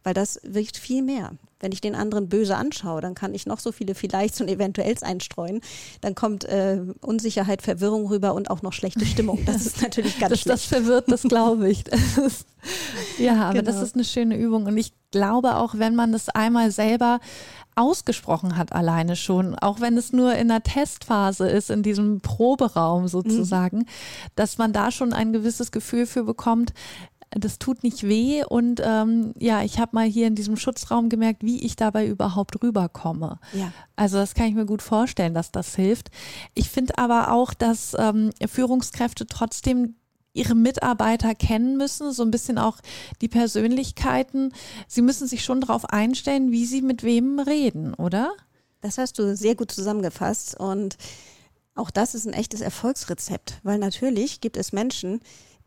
Weil 0.06 0.14
das 0.14 0.38
wirkt 0.44 0.76
viel 0.76 1.02
mehr. 1.02 1.32
Wenn 1.58 1.72
ich 1.72 1.80
den 1.80 1.96
anderen 1.96 2.28
böse 2.28 2.56
anschaue, 2.56 3.00
dann 3.00 3.16
kann 3.16 3.34
ich 3.34 3.44
noch 3.44 3.58
so 3.58 3.72
viele 3.72 3.96
Vielleicht 3.96 4.40
und 4.40 4.46
Eventuells 4.46 5.02
einstreuen. 5.02 5.62
Dann 6.00 6.14
kommt 6.14 6.44
äh, 6.44 6.80
Unsicherheit, 7.00 7.60
Verwirrung 7.60 8.06
rüber 8.06 8.32
und 8.34 8.48
auch 8.48 8.62
noch 8.62 8.72
schlechte 8.72 9.04
Stimmung. 9.06 9.44
Das 9.46 9.66
ist 9.66 9.82
natürlich 9.82 10.20
ganz 10.20 10.30
das, 10.30 10.40
schlecht. 10.42 10.58
Das 10.58 10.64
verwirrt, 10.66 11.10
das 11.10 11.22
glaube 11.22 11.68
ich. 11.68 11.82
Das 12.16 12.46
ja, 13.18 13.48
aber 13.48 13.60
genau. 13.60 13.72
das 13.72 13.82
ist 13.82 13.96
eine 13.96 14.04
schöne 14.04 14.36
Übung. 14.36 14.66
Und 14.66 14.78
ich 14.78 14.92
glaube 15.10 15.56
auch, 15.56 15.74
wenn 15.74 15.96
man 15.96 16.12
das 16.12 16.28
einmal 16.28 16.70
selber 16.70 17.18
ausgesprochen 17.74 18.56
hat, 18.56 18.72
alleine 18.72 19.16
schon, 19.16 19.56
auch 19.56 19.80
wenn 19.80 19.96
es 19.96 20.12
nur 20.12 20.34
in 20.34 20.48
der 20.48 20.62
Testphase 20.62 21.48
ist, 21.48 21.70
in 21.70 21.82
diesem 21.82 22.20
Proberaum 22.20 23.08
sozusagen, 23.08 23.78
mhm. 23.78 23.86
dass 24.36 24.56
man 24.56 24.72
da 24.72 24.92
schon 24.92 25.12
ein 25.12 25.32
gewisses 25.32 25.72
Gefühl 25.72 26.06
für 26.06 26.22
bekommt, 26.22 26.72
das 27.44 27.58
tut 27.58 27.82
nicht 27.82 28.04
weh 28.04 28.44
und 28.44 28.80
ähm, 28.84 29.32
ja, 29.38 29.62
ich 29.62 29.78
habe 29.78 29.94
mal 29.94 30.06
hier 30.06 30.26
in 30.26 30.34
diesem 30.34 30.56
Schutzraum 30.56 31.08
gemerkt, 31.08 31.42
wie 31.42 31.62
ich 31.64 31.76
dabei 31.76 32.06
überhaupt 32.06 32.62
rüberkomme. 32.62 33.38
Ja. 33.52 33.72
Also 33.96 34.16
das 34.16 34.34
kann 34.34 34.46
ich 34.46 34.54
mir 34.54 34.66
gut 34.66 34.82
vorstellen, 34.82 35.34
dass 35.34 35.52
das 35.52 35.74
hilft. 35.74 36.10
Ich 36.54 36.70
finde 36.70 36.98
aber 36.98 37.32
auch, 37.32 37.54
dass 37.54 37.96
ähm, 37.98 38.30
Führungskräfte 38.46 39.26
trotzdem 39.26 39.96
ihre 40.32 40.54
Mitarbeiter 40.54 41.34
kennen 41.34 41.76
müssen, 41.76 42.12
so 42.12 42.22
ein 42.22 42.30
bisschen 42.30 42.58
auch 42.58 42.78
die 43.22 43.28
Persönlichkeiten. 43.28 44.52
Sie 44.86 45.02
müssen 45.02 45.26
sich 45.26 45.42
schon 45.42 45.62
darauf 45.62 45.86
einstellen, 45.86 46.52
wie 46.52 46.66
sie 46.66 46.82
mit 46.82 47.02
wem 47.02 47.38
reden, 47.38 47.94
oder? 47.94 48.32
Das 48.82 48.98
hast 48.98 49.18
du 49.18 49.34
sehr 49.34 49.54
gut 49.54 49.72
zusammengefasst 49.72 50.58
und 50.60 50.96
auch 51.74 51.90
das 51.90 52.14
ist 52.14 52.26
ein 52.26 52.32
echtes 52.32 52.60
Erfolgsrezept, 52.60 53.60
weil 53.62 53.78
natürlich 53.78 54.40
gibt 54.40 54.56
es 54.56 54.72
Menschen, 54.72 55.20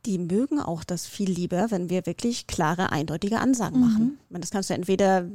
die 0.05 0.17
mögen 0.17 0.59
auch 0.59 0.83
das 0.83 1.05
viel 1.05 1.29
lieber, 1.29 1.71
wenn 1.71 1.89
wir 1.89 2.05
wirklich 2.05 2.47
klare, 2.47 2.91
eindeutige 2.91 3.39
Ansagen 3.39 3.79
mhm. 3.79 3.85
machen. 3.85 4.19
Meine, 4.29 4.41
das 4.41 4.51
kannst 4.51 4.69
du 4.69 4.73
entweder, 4.73 5.29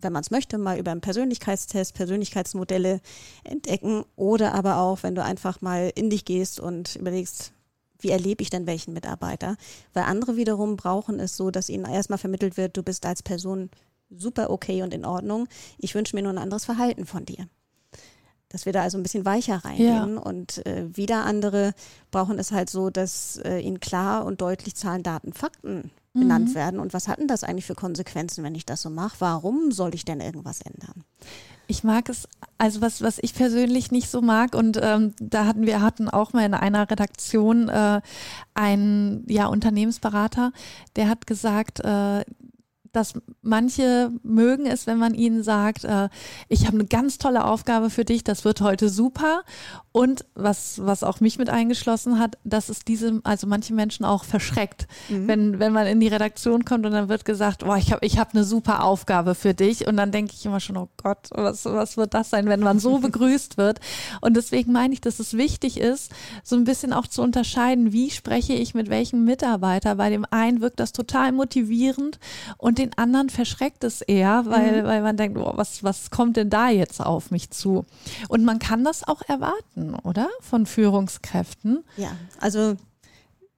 wenn 0.00 0.12
man 0.12 0.22
es 0.22 0.30
möchte, 0.30 0.58
mal 0.58 0.78
über 0.78 0.90
einen 0.90 1.00
Persönlichkeitstest, 1.00 1.94
Persönlichkeitsmodelle 1.94 3.00
entdecken 3.44 4.04
oder 4.16 4.54
aber 4.54 4.78
auch, 4.78 5.02
wenn 5.02 5.14
du 5.14 5.22
einfach 5.22 5.60
mal 5.60 5.92
in 5.94 6.10
dich 6.10 6.24
gehst 6.24 6.60
und 6.60 6.96
überlegst, 6.96 7.52
wie 8.00 8.10
erlebe 8.10 8.42
ich 8.42 8.50
denn 8.50 8.66
welchen 8.66 8.92
Mitarbeiter? 8.92 9.56
Weil 9.92 10.04
andere 10.04 10.36
wiederum 10.36 10.76
brauchen 10.76 11.20
es 11.20 11.36
so, 11.36 11.50
dass 11.50 11.70
ihnen 11.70 11.86
erstmal 11.86 12.18
vermittelt 12.18 12.56
wird, 12.56 12.76
du 12.76 12.82
bist 12.82 13.06
als 13.06 13.22
Person 13.22 13.70
super 14.10 14.50
okay 14.50 14.82
und 14.82 14.92
in 14.92 15.04
Ordnung. 15.04 15.48
Ich 15.78 15.94
wünsche 15.94 16.14
mir 16.14 16.22
nur 16.22 16.32
ein 16.32 16.38
anderes 16.38 16.64
Verhalten 16.64 17.06
von 17.06 17.24
dir 17.24 17.48
dass 18.48 18.66
wir 18.66 18.72
da 18.72 18.82
also 18.82 18.98
ein 18.98 19.02
bisschen 19.02 19.24
weicher 19.24 19.64
reingehen. 19.64 20.14
Ja. 20.14 20.20
Und 20.20 20.64
äh, 20.66 20.86
wieder 20.96 21.24
andere 21.24 21.74
brauchen 22.10 22.38
es 22.38 22.52
halt 22.52 22.70
so, 22.70 22.90
dass 22.90 23.36
äh, 23.44 23.58
ihnen 23.58 23.80
klar 23.80 24.24
und 24.24 24.40
deutlich 24.40 24.74
Zahlen, 24.74 25.02
Daten, 25.02 25.32
Fakten 25.32 25.90
mhm. 26.12 26.20
genannt 26.20 26.54
werden. 26.54 26.80
Und 26.80 26.94
was 26.94 27.08
hat 27.08 27.18
denn 27.18 27.28
das 27.28 27.44
eigentlich 27.44 27.66
für 27.66 27.74
Konsequenzen, 27.74 28.44
wenn 28.44 28.54
ich 28.54 28.66
das 28.66 28.82
so 28.82 28.90
mache? 28.90 29.16
Warum 29.18 29.72
soll 29.72 29.94
ich 29.94 30.04
denn 30.04 30.20
irgendwas 30.20 30.60
ändern? 30.60 31.04
Ich 31.66 31.82
mag 31.82 32.08
es, 32.10 32.28
also 32.58 32.80
was, 32.80 33.00
was 33.00 33.18
ich 33.18 33.34
persönlich 33.34 33.90
nicht 33.90 34.10
so 34.10 34.20
mag, 34.20 34.54
und 34.54 34.78
ähm, 34.82 35.14
da 35.18 35.46
hatten 35.46 35.66
wir 35.66 35.80
hatten 35.80 36.10
auch 36.10 36.34
mal 36.34 36.44
in 36.44 36.52
einer 36.52 36.90
Redaktion 36.90 37.70
äh, 37.70 38.02
einen 38.52 39.24
ja, 39.28 39.46
Unternehmensberater, 39.46 40.52
der 40.96 41.08
hat 41.08 41.26
gesagt, 41.26 41.80
äh, 41.80 42.22
dass 42.94 43.14
manche 43.42 44.10
mögen 44.22 44.66
es, 44.66 44.86
wenn 44.86 44.98
man 44.98 45.14
ihnen 45.14 45.42
sagt, 45.42 45.84
äh, 45.84 46.08
ich 46.48 46.66
habe 46.66 46.78
eine 46.78 46.86
ganz 46.86 47.18
tolle 47.18 47.44
Aufgabe 47.44 47.90
für 47.90 48.04
dich, 48.04 48.24
das 48.24 48.44
wird 48.44 48.60
heute 48.60 48.88
super. 48.88 49.42
Und 49.92 50.24
was, 50.34 50.80
was 50.84 51.04
auch 51.04 51.20
mich 51.20 51.38
mit 51.38 51.50
eingeschlossen 51.50 52.18
hat, 52.18 52.36
dass 52.42 52.68
es 52.68 52.80
diese, 52.80 53.20
also 53.22 53.46
manche 53.46 53.74
Menschen 53.74 54.04
auch 54.04 54.24
verschreckt, 54.24 54.88
mhm. 55.08 55.28
wenn, 55.28 55.58
wenn 55.60 55.72
man 55.72 55.86
in 55.86 56.00
die 56.00 56.08
Redaktion 56.08 56.64
kommt 56.64 56.84
und 56.84 56.92
dann 56.92 57.08
wird 57.08 57.24
gesagt, 57.24 57.64
boah, 57.64 57.76
ich 57.76 57.92
habe 57.92 58.04
ich 58.04 58.18
hab 58.18 58.34
eine 58.34 58.42
super 58.42 58.82
Aufgabe 58.82 59.34
für 59.34 59.54
dich. 59.54 59.86
Und 59.86 59.96
dann 59.96 60.10
denke 60.10 60.32
ich 60.34 60.44
immer 60.46 60.58
schon, 60.58 60.76
oh 60.76 60.88
Gott, 61.02 61.28
was, 61.30 61.64
was 61.64 61.96
wird 61.96 62.14
das 62.14 62.30
sein, 62.30 62.46
wenn 62.46 62.60
man 62.60 62.80
so 62.80 62.98
begrüßt 63.04 63.56
wird? 63.56 63.78
Und 64.20 64.36
deswegen 64.36 64.72
meine 64.72 64.94
ich, 64.94 65.00
dass 65.00 65.20
es 65.20 65.34
wichtig 65.34 65.78
ist, 65.78 66.12
so 66.42 66.56
ein 66.56 66.64
bisschen 66.64 66.92
auch 66.92 67.06
zu 67.06 67.22
unterscheiden, 67.22 67.92
wie 67.92 68.10
spreche 68.10 68.54
ich 68.54 68.74
mit 68.74 68.90
welchem 68.90 69.24
Mitarbeiter. 69.24 69.94
Bei 69.96 70.10
dem 70.10 70.26
einen 70.30 70.60
wirkt 70.60 70.80
das 70.80 70.92
total 70.92 71.32
motivierend 71.32 72.18
und 72.58 72.78
den 72.84 72.96
anderen 72.98 73.30
verschreckt 73.30 73.84
es 73.84 74.02
eher, 74.02 74.44
weil, 74.46 74.82
mhm. 74.82 74.86
weil 74.86 75.02
man 75.02 75.16
denkt, 75.16 75.38
oh, 75.38 75.52
was, 75.54 75.82
was 75.82 76.10
kommt 76.10 76.36
denn 76.36 76.50
da 76.50 76.68
jetzt 76.68 77.00
auf 77.00 77.30
mich 77.30 77.50
zu? 77.50 77.84
Und 78.28 78.44
man 78.44 78.58
kann 78.58 78.84
das 78.84 79.06
auch 79.06 79.22
erwarten, 79.26 79.94
oder? 80.02 80.28
Von 80.40 80.66
Führungskräften. 80.66 81.84
Ja, 81.96 82.12
also 82.40 82.76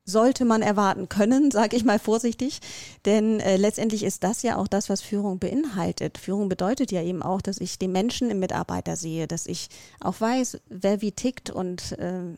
sollte 0.09 0.45
man 0.45 0.63
erwarten 0.63 1.09
können, 1.09 1.51
sage 1.53 1.77
ich 1.77 1.85
mal 1.85 1.99
vorsichtig. 1.99 2.61
Denn 3.05 3.41
äh, 3.41 3.57
letztendlich 3.57 4.05
ist 4.05 4.23
das 4.23 4.43
ja 4.43 4.57
auch 4.57 4.69
das, 4.69 4.89
was 4.89 5.03
Führung 5.03 5.39
beinhaltet. 5.39 6.19
Führung 6.19 6.49
bedeutet 6.49 6.93
ja 6.93 7.03
eben 7.03 7.23
auch, 7.23 7.43
dass 7.43 7.61
ich 7.61 7.79
den 7.79 7.93
Menschen 7.93 8.31
im 8.31 8.39
Mitarbeiter 8.39 8.97
sehe, 8.97 9.27
dass 9.27 9.47
ich 9.47 9.69
auch 10.01 10.21
weiß, 10.21 10.59
wer 10.69 11.03
wie 11.03 11.13
tickt 11.13 11.51
und 11.51 11.93
äh, 11.99 12.37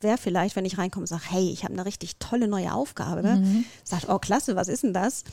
wer 0.00 0.18
vielleicht, 0.18 0.56
wenn 0.56 0.64
ich 0.64 0.78
reinkomme, 0.78 1.06
sagt, 1.06 1.30
hey, 1.30 1.50
ich 1.50 1.64
habe 1.64 1.74
eine 1.74 1.84
richtig 1.84 2.16
tolle 2.18 2.48
neue 2.48 2.72
Aufgabe, 2.72 3.22
mhm. 3.22 3.64
sagt, 3.84 4.08
oh 4.08 4.18
klasse, 4.18 4.56
was 4.56 4.68
ist 4.68 4.82
denn 4.82 4.92
das? 4.92 5.24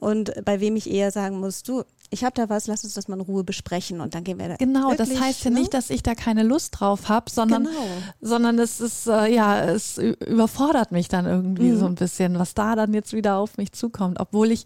und 0.00 0.32
bei 0.44 0.60
wem 0.60 0.76
ich 0.76 0.90
eher 0.90 1.10
sagen 1.10 1.40
muss, 1.40 1.62
du, 1.62 1.82
ich 2.10 2.24
habe 2.24 2.34
da 2.34 2.48
was, 2.48 2.66
lass 2.66 2.84
uns 2.84 2.94
das 2.94 3.08
mal 3.08 3.16
in 3.16 3.20
Ruhe 3.20 3.44
besprechen 3.44 4.00
und 4.00 4.14
dann 4.14 4.24
gehen 4.24 4.38
wir 4.38 4.48
da. 4.48 4.56
Genau, 4.56 4.90
wirklich, 4.90 5.08
das 5.10 5.20
heißt 5.20 5.44
ja 5.44 5.50
ne? 5.50 5.60
nicht, 5.60 5.74
dass 5.74 5.90
ich 5.90 6.02
da 6.02 6.14
keine 6.14 6.42
Lust 6.42 6.78
drauf 6.78 7.08
habe, 7.08 7.30
sondern, 7.30 7.64
genau. 7.64 7.76
sondern 8.20 8.58
es 8.58 8.80
ist, 8.80 9.06
äh, 9.06 9.32
ja, 9.32 9.62
es 9.64 9.98
überfordert 9.98 10.92
mich 10.92 11.08
dann 11.08 11.26
irgendwie 11.26 11.70
mhm. 11.70 11.78
so 11.78 11.86
ein 11.86 11.94
bisschen, 11.94 12.38
was 12.38 12.54
da 12.54 12.76
dann 12.76 12.94
jetzt 12.94 13.12
wieder 13.12 13.36
auf 13.36 13.56
mich 13.56 13.72
zukommt, 13.72 14.20
obwohl 14.20 14.50
ich 14.50 14.64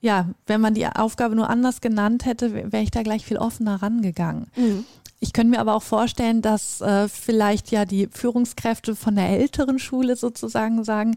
ja, 0.00 0.28
wenn 0.46 0.60
man 0.60 0.74
die 0.74 0.86
Aufgabe 0.86 1.34
nur 1.34 1.48
anders 1.48 1.80
genannt 1.80 2.26
hätte, 2.26 2.52
wäre 2.52 2.82
ich 2.82 2.90
da 2.90 3.02
gleich 3.02 3.24
viel 3.24 3.38
offener 3.38 3.82
rangegangen. 3.82 4.48
Mhm. 4.54 4.84
Ich 5.20 5.32
könnte 5.32 5.50
mir 5.50 5.60
aber 5.60 5.74
auch 5.74 5.82
vorstellen, 5.82 6.42
dass 6.42 6.80
äh, 6.80 7.08
vielleicht 7.08 7.70
ja 7.70 7.84
die 7.84 8.08
Führungskräfte 8.08 8.94
von 8.94 9.16
der 9.16 9.28
älteren 9.30 9.78
Schule 9.78 10.16
sozusagen 10.16 10.84
sagen, 10.84 11.16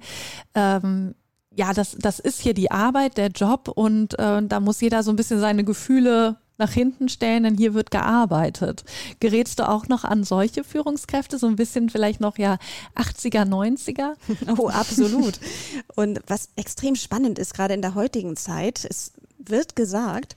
ähm, 0.56 1.16
ja, 1.56 1.74
das, 1.74 1.96
das 2.00 2.20
ist 2.20 2.40
hier 2.42 2.54
die 2.54 2.72
Arbeit, 2.72 3.18
der 3.18 3.30
Job 3.30 3.68
und 3.68 4.18
äh, 4.20 4.44
da 4.44 4.60
muss 4.60 4.80
jeder 4.80 5.02
so 5.02 5.12
ein 5.12 5.16
bisschen 5.16 5.40
seine 5.40 5.64
Gefühle 5.64 6.38
nach 6.58 6.72
hinten 6.72 7.10
stellen, 7.10 7.44
denn 7.44 7.58
hier 7.58 7.74
wird 7.74 7.92
gearbeitet. 7.92 8.84
Gerätst 9.20 9.60
du 9.60 9.70
auch 9.70 9.88
noch 9.88 10.04
an 10.04 10.24
solche 10.24 10.64
Führungskräfte, 10.64 11.38
so 11.38 11.48
ein 11.48 11.56
bisschen 11.56 11.90
vielleicht 11.90 12.20
noch 12.20 12.38
ja 12.38 12.58
80er, 12.96 13.44
90er? 13.48 14.14
Oh, 14.58 14.70
absolut. 14.70 15.40
Und 15.96 16.20
was 16.28 16.50
extrem 16.56 16.96
spannend 16.96 17.38
ist, 17.40 17.54
gerade 17.54 17.74
in 17.74 17.82
der 17.82 17.96
heutigen 17.96 18.36
Zeit, 18.36 18.86
es 18.90 19.14
wird 19.38 19.76
gesagt, 19.76 20.36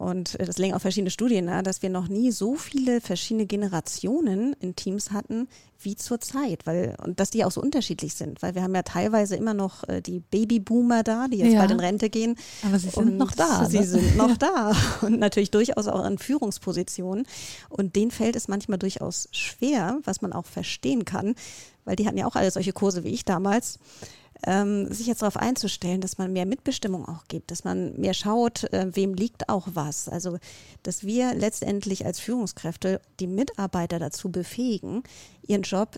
und 0.00 0.38
das 0.40 0.56
legen 0.56 0.72
auch 0.72 0.80
verschiedene 0.80 1.10
Studien 1.10 1.44
nahe, 1.44 1.62
dass 1.62 1.82
wir 1.82 1.90
noch 1.90 2.08
nie 2.08 2.30
so 2.30 2.54
viele 2.54 3.02
verschiedene 3.02 3.44
Generationen 3.44 4.54
in 4.58 4.74
Teams 4.74 5.10
hatten 5.10 5.46
wie 5.78 5.94
zurzeit, 5.94 6.64
weil 6.64 6.96
und 7.04 7.20
dass 7.20 7.28
die 7.28 7.44
auch 7.44 7.50
so 7.50 7.60
unterschiedlich 7.60 8.14
sind, 8.14 8.40
weil 8.40 8.54
wir 8.54 8.62
haben 8.62 8.74
ja 8.74 8.82
teilweise 8.82 9.36
immer 9.36 9.52
noch 9.52 9.86
äh, 9.90 10.00
die 10.00 10.20
Babyboomer 10.20 11.02
da, 11.02 11.28
die 11.28 11.36
jetzt 11.36 11.52
ja. 11.52 11.58
bald 11.58 11.72
in 11.72 11.80
Rente 11.80 12.08
gehen. 12.08 12.36
Aber 12.66 12.78
sie 12.78 12.88
sind 12.88 13.18
noch 13.18 13.32
da. 13.32 13.66
Sie 13.66 13.80
ne? 13.80 13.84
sind 13.84 14.16
noch 14.16 14.38
da 14.38 14.74
und 15.02 15.18
natürlich 15.18 15.50
durchaus 15.50 15.86
auch 15.86 16.02
in 16.06 16.16
Führungspositionen 16.16 17.26
und 17.68 17.94
denen 17.94 18.10
fällt 18.10 18.36
es 18.36 18.48
manchmal 18.48 18.78
durchaus 18.78 19.28
schwer, 19.32 19.98
was 20.04 20.22
man 20.22 20.32
auch 20.32 20.46
verstehen 20.46 21.04
kann, 21.04 21.34
weil 21.84 21.96
die 21.96 22.06
hatten 22.06 22.16
ja 22.16 22.26
auch 22.26 22.36
alle 22.36 22.50
solche 22.50 22.72
Kurse 22.72 23.04
wie 23.04 23.10
ich 23.10 23.26
damals 23.26 23.78
ähm, 24.46 24.92
sich 24.92 25.06
jetzt 25.06 25.22
darauf 25.22 25.36
einzustellen, 25.36 26.00
dass 26.00 26.18
man 26.18 26.32
mehr 26.32 26.46
Mitbestimmung 26.46 27.06
auch 27.08 27.24
gibt, 27.28 27.50
dass 27.50 27.64
man 27.64 27.98
mehr 27.98 28.14
schaut, 28.14 28.64
äh, 28.72 28.94
wem 28.94 29.14
liegt 29.14 29.48
auch 29.48 29.68
was. 29.72 30.08
Also, 30.08 30.38
dass 30.82 31.04
wir 31.04 31.34
letztendlich 31.34 32.06
als 32.06 32.20
Führungskräfte 32.20 33.00
die 33.18 33.26
Mitarbeiter 33.26 33.98
dazu 33.98 34.30
befähigen, 34.30 35.02
ihren 35.42 35.62
Job 35.62 35.96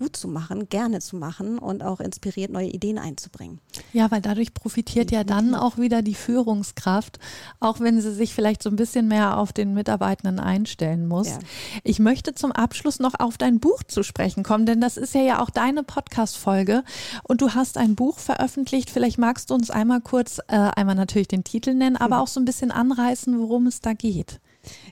gut 0.00 0.16
zu 0.16 0.26
machen, 0.26 0.68
gerne 0.68 1.00
zu 1.00 1.16
machen 1.16 1.58
und 1.58 1.84
auch 1.84 2.00
inspiriert 2.00 2.50
neue 2.50 2.68
Ideen 2.68 2.98
einzubringen. 2.98 3.60
Ja, 3.92 4.10
weil 4.10 4.20
dadurch 4.20 4.52
profitiert 4.54 5.12
ja 5.12 5.22
dann 5.24 5.54
auch 5.54 5.78
wieder 5.78 6.02
die 6.02 6.14
Führungskraft, 6.14 7.20
auch 7.60 7.78
wenn 7.80 8.00
sie 8.00 8.12
sich 8.12 8.34
vielleicht 8.34 8.62
so 8.62 8.70
ein 8.70 8.76
bisschen 8.76 9.06
mehr 9.06 9.36
auf 9.36 9.52
den 9.52 9.74
Mitarbeitenden 9.74 10.40
einstellen 10.40 11.06
muss. 11.06 11.28
Ja. 11.28 11.38
Ich 11.84 11.98
möchte 12.00 12.34
zum 12.34 12.50
Abschluss 12.50 12.98
noch 12.98 13.14
auf 13.20 13.38
dein 13.38 13.60
Buch 13.60 13.82
zu 13.84 14.02
sprechen 14.02 14.42
kommen, 14.42 14.66
denn 14.66 14.80
das 14.80 14.96
ist 14.96 15.14
ja 15.14 15.20
ja 15.20 15.42
auch 15.42 15.50
deine 15.50 15.82
Podcast-Folge 15.82 16.82
und 17.22 17.42
du 17.42 17.54
hast 17.54 17.76
ein 17.76 17.94
Buch 17.94 18.18
veröffentlicht. 18.18 18.90
Vielleicht 18.90 19.18
magst 19.18 19.50
du 19.50 19.54
uns 19.54 19.70
einmal 19.70 20.00
kurz, 20.00 20.38
äh, 20.48 20.56
einmal 20.56 20.94
natürlich 20.94 21.28
den 21.28 21.44
Titel 21.44 21.74
nennen, 21.74 21.96
aber 21.96 22.16
hm. 22.16 22.22
auch 22.22 22.28
so 22.28 22.40
ein 22.40 22.46
bisschen 22.46 22.70
anreißen, 22.70 23.38
worum 23.38 23.66
es 23.66 23.80
da 23.80 23.92
geht. 23.92 24.40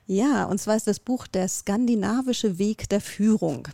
Ja, 0.07 0.45
und 0.45 0.59
zwar 0.59 0.77
ist 0.77 0.87
das 0.87 1.01
Buch 1.01 1.27
Der 1.27 1.49
skandinavische 1.49 2.59
Weg 2.59 2.89
der 2.89 3.01
Führung. 3.01 3.69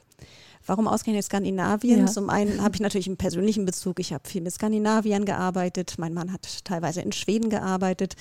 Warum 0.67 0.89
ausgerechnet 0.89 1.25
Skandinavien? 1.25 2.01
Ja. 2.01 2.07
Zum 2.07 2.31
einen 2.31 2.63
habe 2.63 2.75
ich 2.75 2.81
natürlich 2.81 3.07
einen 3.07 3.19
persönlichen 3.19 3.67
Bezug. 3.67 4.01
Ich 4.01 4.13
habe 4.13 4.29
viel 4.29 4.41
mit 4.41 4.53
Skandinaviern 4.53 5.25
gearbeitet. 5.25 5.95
Mein 5.99 6.15
Mann 6.15 6.33
hat 6.33 6.65
teilweise 6.65 7.03
in 7.03 7.13
Schweden 7.13 7.51
gearbeitet. 7.51 8.15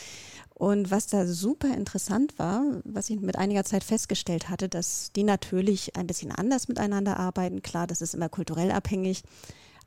Und 0.53 0.91
was 0.91 1.07
da 1.07 1.25
super 1.25 1.73
interessant 1.73 2.37
war, 2.37 2.63
was 2.83 3.09
ich 3.09 3.19
mit 3.19 3.37
einiger 3.37 3.63
Zeit 3.63 3.83
festgestellt 3.83 4.49
hatte, 4.49 4.69
dass 4.69 5.11
die 5.13 5.23
natürlich 5.23 5.95
ein 5.95 6.07
bisschen 6.07 6.31
anders 6.31 6.67
miteinander 6.67 7.17
arbeiten. 7.17 7.61
Klar, 7.61 7.87
das 7.87 8.01
ist 8.01 8.13
immer 8.13 8.29
kulturell 8.29 8.71
abhängig. 8.71 9.23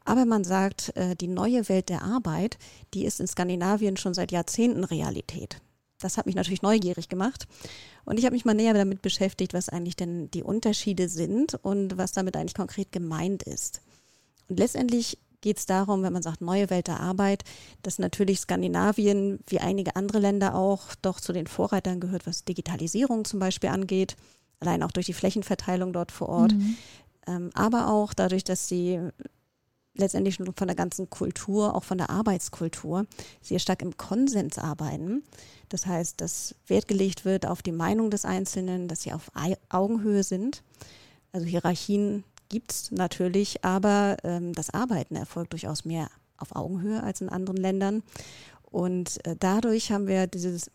Aber 0.05 0.25
man 0.25 0.45
sagt, 0.45 0.97
äh, 0.97 1.15
die 1.17 1.29
neue 1.29 1.69
Welt 1.69 1.89
der 1.89 2.03
Arbeit, 2.03 2.59
die 2.95 3.05
ist 3.05 3.21
in 3.21 3.27
Skandinavien 3.27 3.97
schon 3.97 4.15
seit 4.15 4.33
Jahrzehnten 4.33 4.85
Realität. 4.85 5.61
Das 5.99 6.17
hat 6.17 6.27
mich 6.27 6.35
natürlich 6.35 6.63
neugierig 6.63 7.09
gemacht. 7.09 7.47
Und 8.07 8.19
ich 8.19 8.25
habe 8.25 8.35
mich 8.35 8.45
mal 8.45 8.55
näher 8.55 8.73
damit 8.73 9.03
beschäftigt, 9.03 9.53
was 9.53 9.69
eigentlich 9.69 9.97
denn 9.97 10.31
die 10.31 10.45
Unterschiede 10.45 11.09
sind 11.09 11.55
und 11.63 11.99
was 11.99 12.13
damit 12.13 12.37
eigentlich 12.37 12.55
konkret 12.55 12.93
gemeint 12.93 13.43
ist. 13.43 13.83
Und 14.49 14.59
letztendlich 14.59 15.19
geht 15.41 15.59
es 15.59 15.67
darum, 15.67 16.03
wenn 16.03 16.13
man 16.13 16.23
sagt 16.23 16.41
neue 16.41 16.71
Welt 16.71 16.87
der 16.87 17.01
Arbeit, 17.01 17.45
dass 17.83 17.99
natürlich 17.99 18.41
Skandinavien, 18.41 19.41
wie 19.49 19.61
einige 19.61 19.97
andere 19.97 20.21
Länder 20.21 20.55
auch, 20.55 20.95
doch 21.03 21.21
zu 21.21 21.33
den 21.33 21.47
Vorreitern 21.47 22.01
gehört, 22.01 22.27
was 22.27 22.45
Digitalisierung 22.45 23.25
zum 23.25 23.41
Beispiel 23.41 23.71
angeht, 23.71 24.17
allein 24.61 24.83
auch 24.83 24.93
durch 24.93 25.07
die 25.07 25.13
Flächenverteilung 25.13 25.93
dort 25.93 26.13
vor 26.13 26.29
Ort, 26.29 26.53
mhm. 26.53 26.77
ähm, 27.27 27.51
aber 27.55 27.91
auch 27.91 28.15
dadurch, 28.15 28.45
dass 28.45 28.69
sie 28.69 29.01
letztendlich 29.99 30.37
schon 30.37 30.53
von 30.55 30.69
der 30.69 30.77
ganzen 30.77 31.11
Kultur, 31.11 31.75
auch 31.75 31.85
von 31.85 31.99
der 31.99 32.11
Arbeitskultur, 32.11 33.07
sehr 33.43 33.59
stark 33.59 33.83
im 33.83 33.97
Konsens 33.97 34.59
arbeiten. 34.59 35.23
Das 35.69 35.87
heißt, 35.87 36.21
dass 36.21 36.55
Wert 36.67 36.89
gelegt 36.89 37.25
wird 37.25 37.47
auf 37.47 37.63
die 37.63 37.73
Meinung 37.73 38.11
des 38.11 38.25
Einzelnen, 38.25 38.89
dass 38.89 39.03
sie 39.03 39.13
auf 39.13 39.31
Augenhöhe 39.69 40.23
sind. 40.23 40.63
Also 41.33 41.47
Hierarchien 41.47 42.25
gibt 42.49 42.73
es 42.73 42.91
natürlich, 42.93 43.65
aber 43.65 44.17
ähm, 44.23 44.53
das 44.53 44.71
Arbeiten 44.71 45.17
erfolgt 45.17 45.53
durchaus 45.53 45.85
mehr 45.85 46.09
auf 46.39 46.55
Augenhöhe 46.55 47.03
als 47.03 47.21
in 47.21 47.29
anderen 47.29 47.57
Ländern. 47.57 48.03
Und 48.71 49.25
äh, 49.27 49.37
dadurch 49.39 49.91
haben 49.91 50.07
wir 50.07 50.27
dieses 50.27 50.71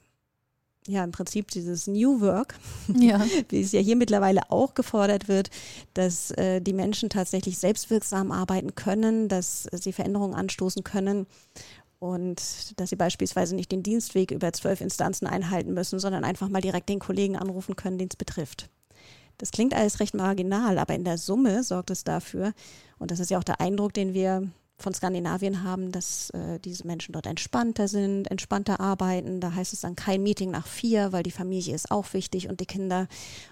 ja 0.88 1.04
im 1.04 1.12
Prinzip 1.12 1.50
dieses 1.52 1.88
New 1.88 2.22
Work, 2.22 2.56
ja. 3.00 3.24
wie 3.50 3.62
es 3.62 3.72
ja 3.72 3.80
hier 3.80 3.96
mittlerweile 3.96 4.50
auch 4.50 4.74
gefordert 4.74 5.28
wird, 5.28 5.50
dass 5.94 6.32
äh, 6.32 6.62
die 6.62 6.74
Menschen 6.74 7.10
tatsächlich 7.10 7.58
selbstwirksam 7.58 8.32
arbeiten 8.32 8.76
können, 8.76 9.28
dass 9.28 9.68
sie 9.72 9.94
Veränderungen 9.94 10.34
anstoßen 10.34 10.84
können 10.84 11.28
und 12.00 12.80
dass 12.80 12.90
sie 12.90 12.96
beispielsweise 12.96 13.56
nicht 13.56 13.72
den 13.72 13.84
Dienstweg 13.84 14.32
über 14.32 14.52
zwölf 14.54 14.82
Instanzen 14.82 15.28
einhalten 15.28 15.74
müssen, 15.74 16.00
sondern 16.00 16.24
einfach 16.24 16.50
mal 16.50 16.62
direkt 16.62 16.90
den 16.90 17.00
Kollegen 17.00 17.38
anrufen 17.38 17.76
können, 17.76 18.00
den 18.00 18.10
es 18.10 18.16
betrifft. 18.16 18.70
Das 19.38 19.52
klingt 19.52 19.74
alles 19.74 20.00
recht 20.00 20.16
marginal, 20.16 20.78
aber 20.78 20.96
in 20.96 21.04
der 21.04 21.18
Summe 21.18 21.64
sorgt 21.64 21.92
es 21.92 22.04
dafür, 22.04 22.54
und 23.00 23.12
das 23.12 23.20
ist 23.20 23.32
ja 23.32 23.40
auch 23.40 23.44
der 23.44 23.62
Eindruck, 23.62 23.94
den 23.94 24.14
wir 24.14 24.48
von 24.82 24.94
Skandinavien 24.94 25.64
haben, 25.64 25.92
dass 25.92 26.30
äh, 26.32 26.60
diese 26.60 26.86
Menschen 26.86 27.14
dort 27.14 27.26
entspannter 27.26 27.88
sind, 27.88 28.30
entspannter 28.30 28.80
arbeiten. 28.80 29.40
Da 29.40 29.54
heißt 29.54 29.74
es 29.74 29.82
dann 29.82 29.96
kein 29.96 30.24
Meeting 30.24 30.52
nach 30.52 30.68
vier, 30.68 31.12
weil 31.12 31.24
die 31.24 31.32
Familie 31.32 31.76
ist 31.76 31.92
auch 31.92 32.14
wichtig 32.14 32.50
und 32.50 32.60
die 32.60 32.66
Kinder. 32.66 33.08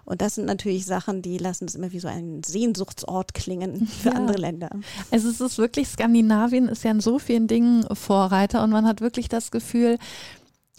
Und 0.05 0.21
das 0.21 0.35
sind 0.35 0.45
natürlich 0.45 0.85
Sachen, 0.85 1.21
die 1.21 1.37
lassen 1.37 1.65
es 1.65 1.75
immer 1.75 1.91
wie 1.91 1.99
so 1.99 2.07
ein 2.07 2.41
Sehnsuchtsort 2.43 3.33
klingen 3.33 3.87
für 3.87 4.09
ja. 4.09 4.15
andere 4.15 4.37
Länder. 4.37 4.69
Also 5.11 5.29
es 5.29 5.41
ist 5.41 5.57
wirklich, 5.57 5.87
Skandinavien 5.87 6.67
ist 6.67 6.83
ja 6.83 6.91
in 6.91 7.01
so 7.01 7.19
vielen 7.19 7.47
Dingen 7.47 7.85
Vorreiter 7.93 8.63
und 8.63 8.71
man 8.71 8.85
hat 8.85 9.01
wirklich 9.01 9.29
das 9.29 9.51
Gefühl, 9.51 9.97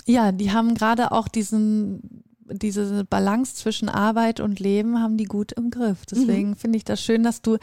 ja, 0.06 0.32
die 0.32 0.52
haben 0.52 0.74
gerade 0.74 1.12
auch 1.12 1.28
diesen 1.28 2.24
diese 2.52 3.04
Balance 3.04 3.54
zwischen 3.54 3.88
Arbeit 3.88 4.40
und 4.40 4.60
Leben 4.60 5.00
haben 5.00 5.16
die 5.16 5.24
gut 5.24 5.52
im 5.52 5.70
Griff. 5.70 6.06
Deswegen 6.06 6.50
mhm. 6.50 6.56
finde 6.56 6.76
ich 6.76 6.84
das 6.84 7.02
schön, 7.02 7.22
dass 7.22 7.42
du 7.42 7.58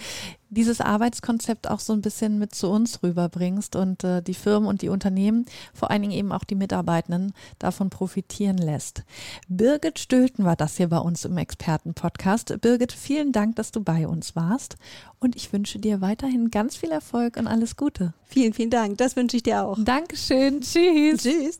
dieses 0.49 0.81
Arbeitskonzept 0.81 1.69
auch 1.69 1.79
so 1.79 1.93
ein 1.93 2.01
bisschen 2.01 2.39
mit 2.39 2.55
zu 2.55 2.69
uns 2.69 3.03
rüberbringst 3.03 3.75
und 3.75 4.03
äh, 4.03 4.21
die 4.21 4.33
Firmen 4.33 4.69
und 4.69 4.81
die 4.81 4.89
Unternehmen, 4.89 5.45
vor 5.73 5.91
allen 5.91 6.03
Dingen 6.03 6.13
eben 6.13 6.31
auch 6.31 6.43
die 6.43 6.55
Mitarbeitenden, 6.55 7.33
davon 7.59 7.89
profitieren 7.89 8.57
lässt. 8.57 9.03
Birgit 9.49 9.99
Stülten 9.99 10.45
war 10.45 10.55
das 10.55 10.77
hier 10.77 10.89
bei 10.89 10.99
uns 10.99 11.25
im 11.25 11.37
Expertenpodcast. 11.37 12.61
Birgit, 12.61 12.93
vielen 12.93 13.31
Dank, 13.31 13.57
dass 13.57 13.71
du 13.71 13.81
bei 13.81 14.07
uns 14.07 14.35
warst 14.35 14.77
und 15.19 15.35
ich 15.35 15.51
wünsche 15.51 15.79
dir 15.79 16.01
weiterhin 16.01 16.51
ganz 16.51 16.75
viel 16.75 16.91
Erfolg 16.91 17.37
und 17.37 17.47
alles 17.47 17.75
Gute. 17.75 18.13
Vielen, 18.25 18.53
vielen 18.53 18.69
Dank. 18.69 18.97
Das 18.97 19.15
wünsche 19.15 19.37
ich 19.37 19.43
dir 19.43 19.63
auch. 19.63 19.77
Dankeschön. 19.79 20.61
Tschüss. 20.61 21.23
Tschüss. 21.23 21.59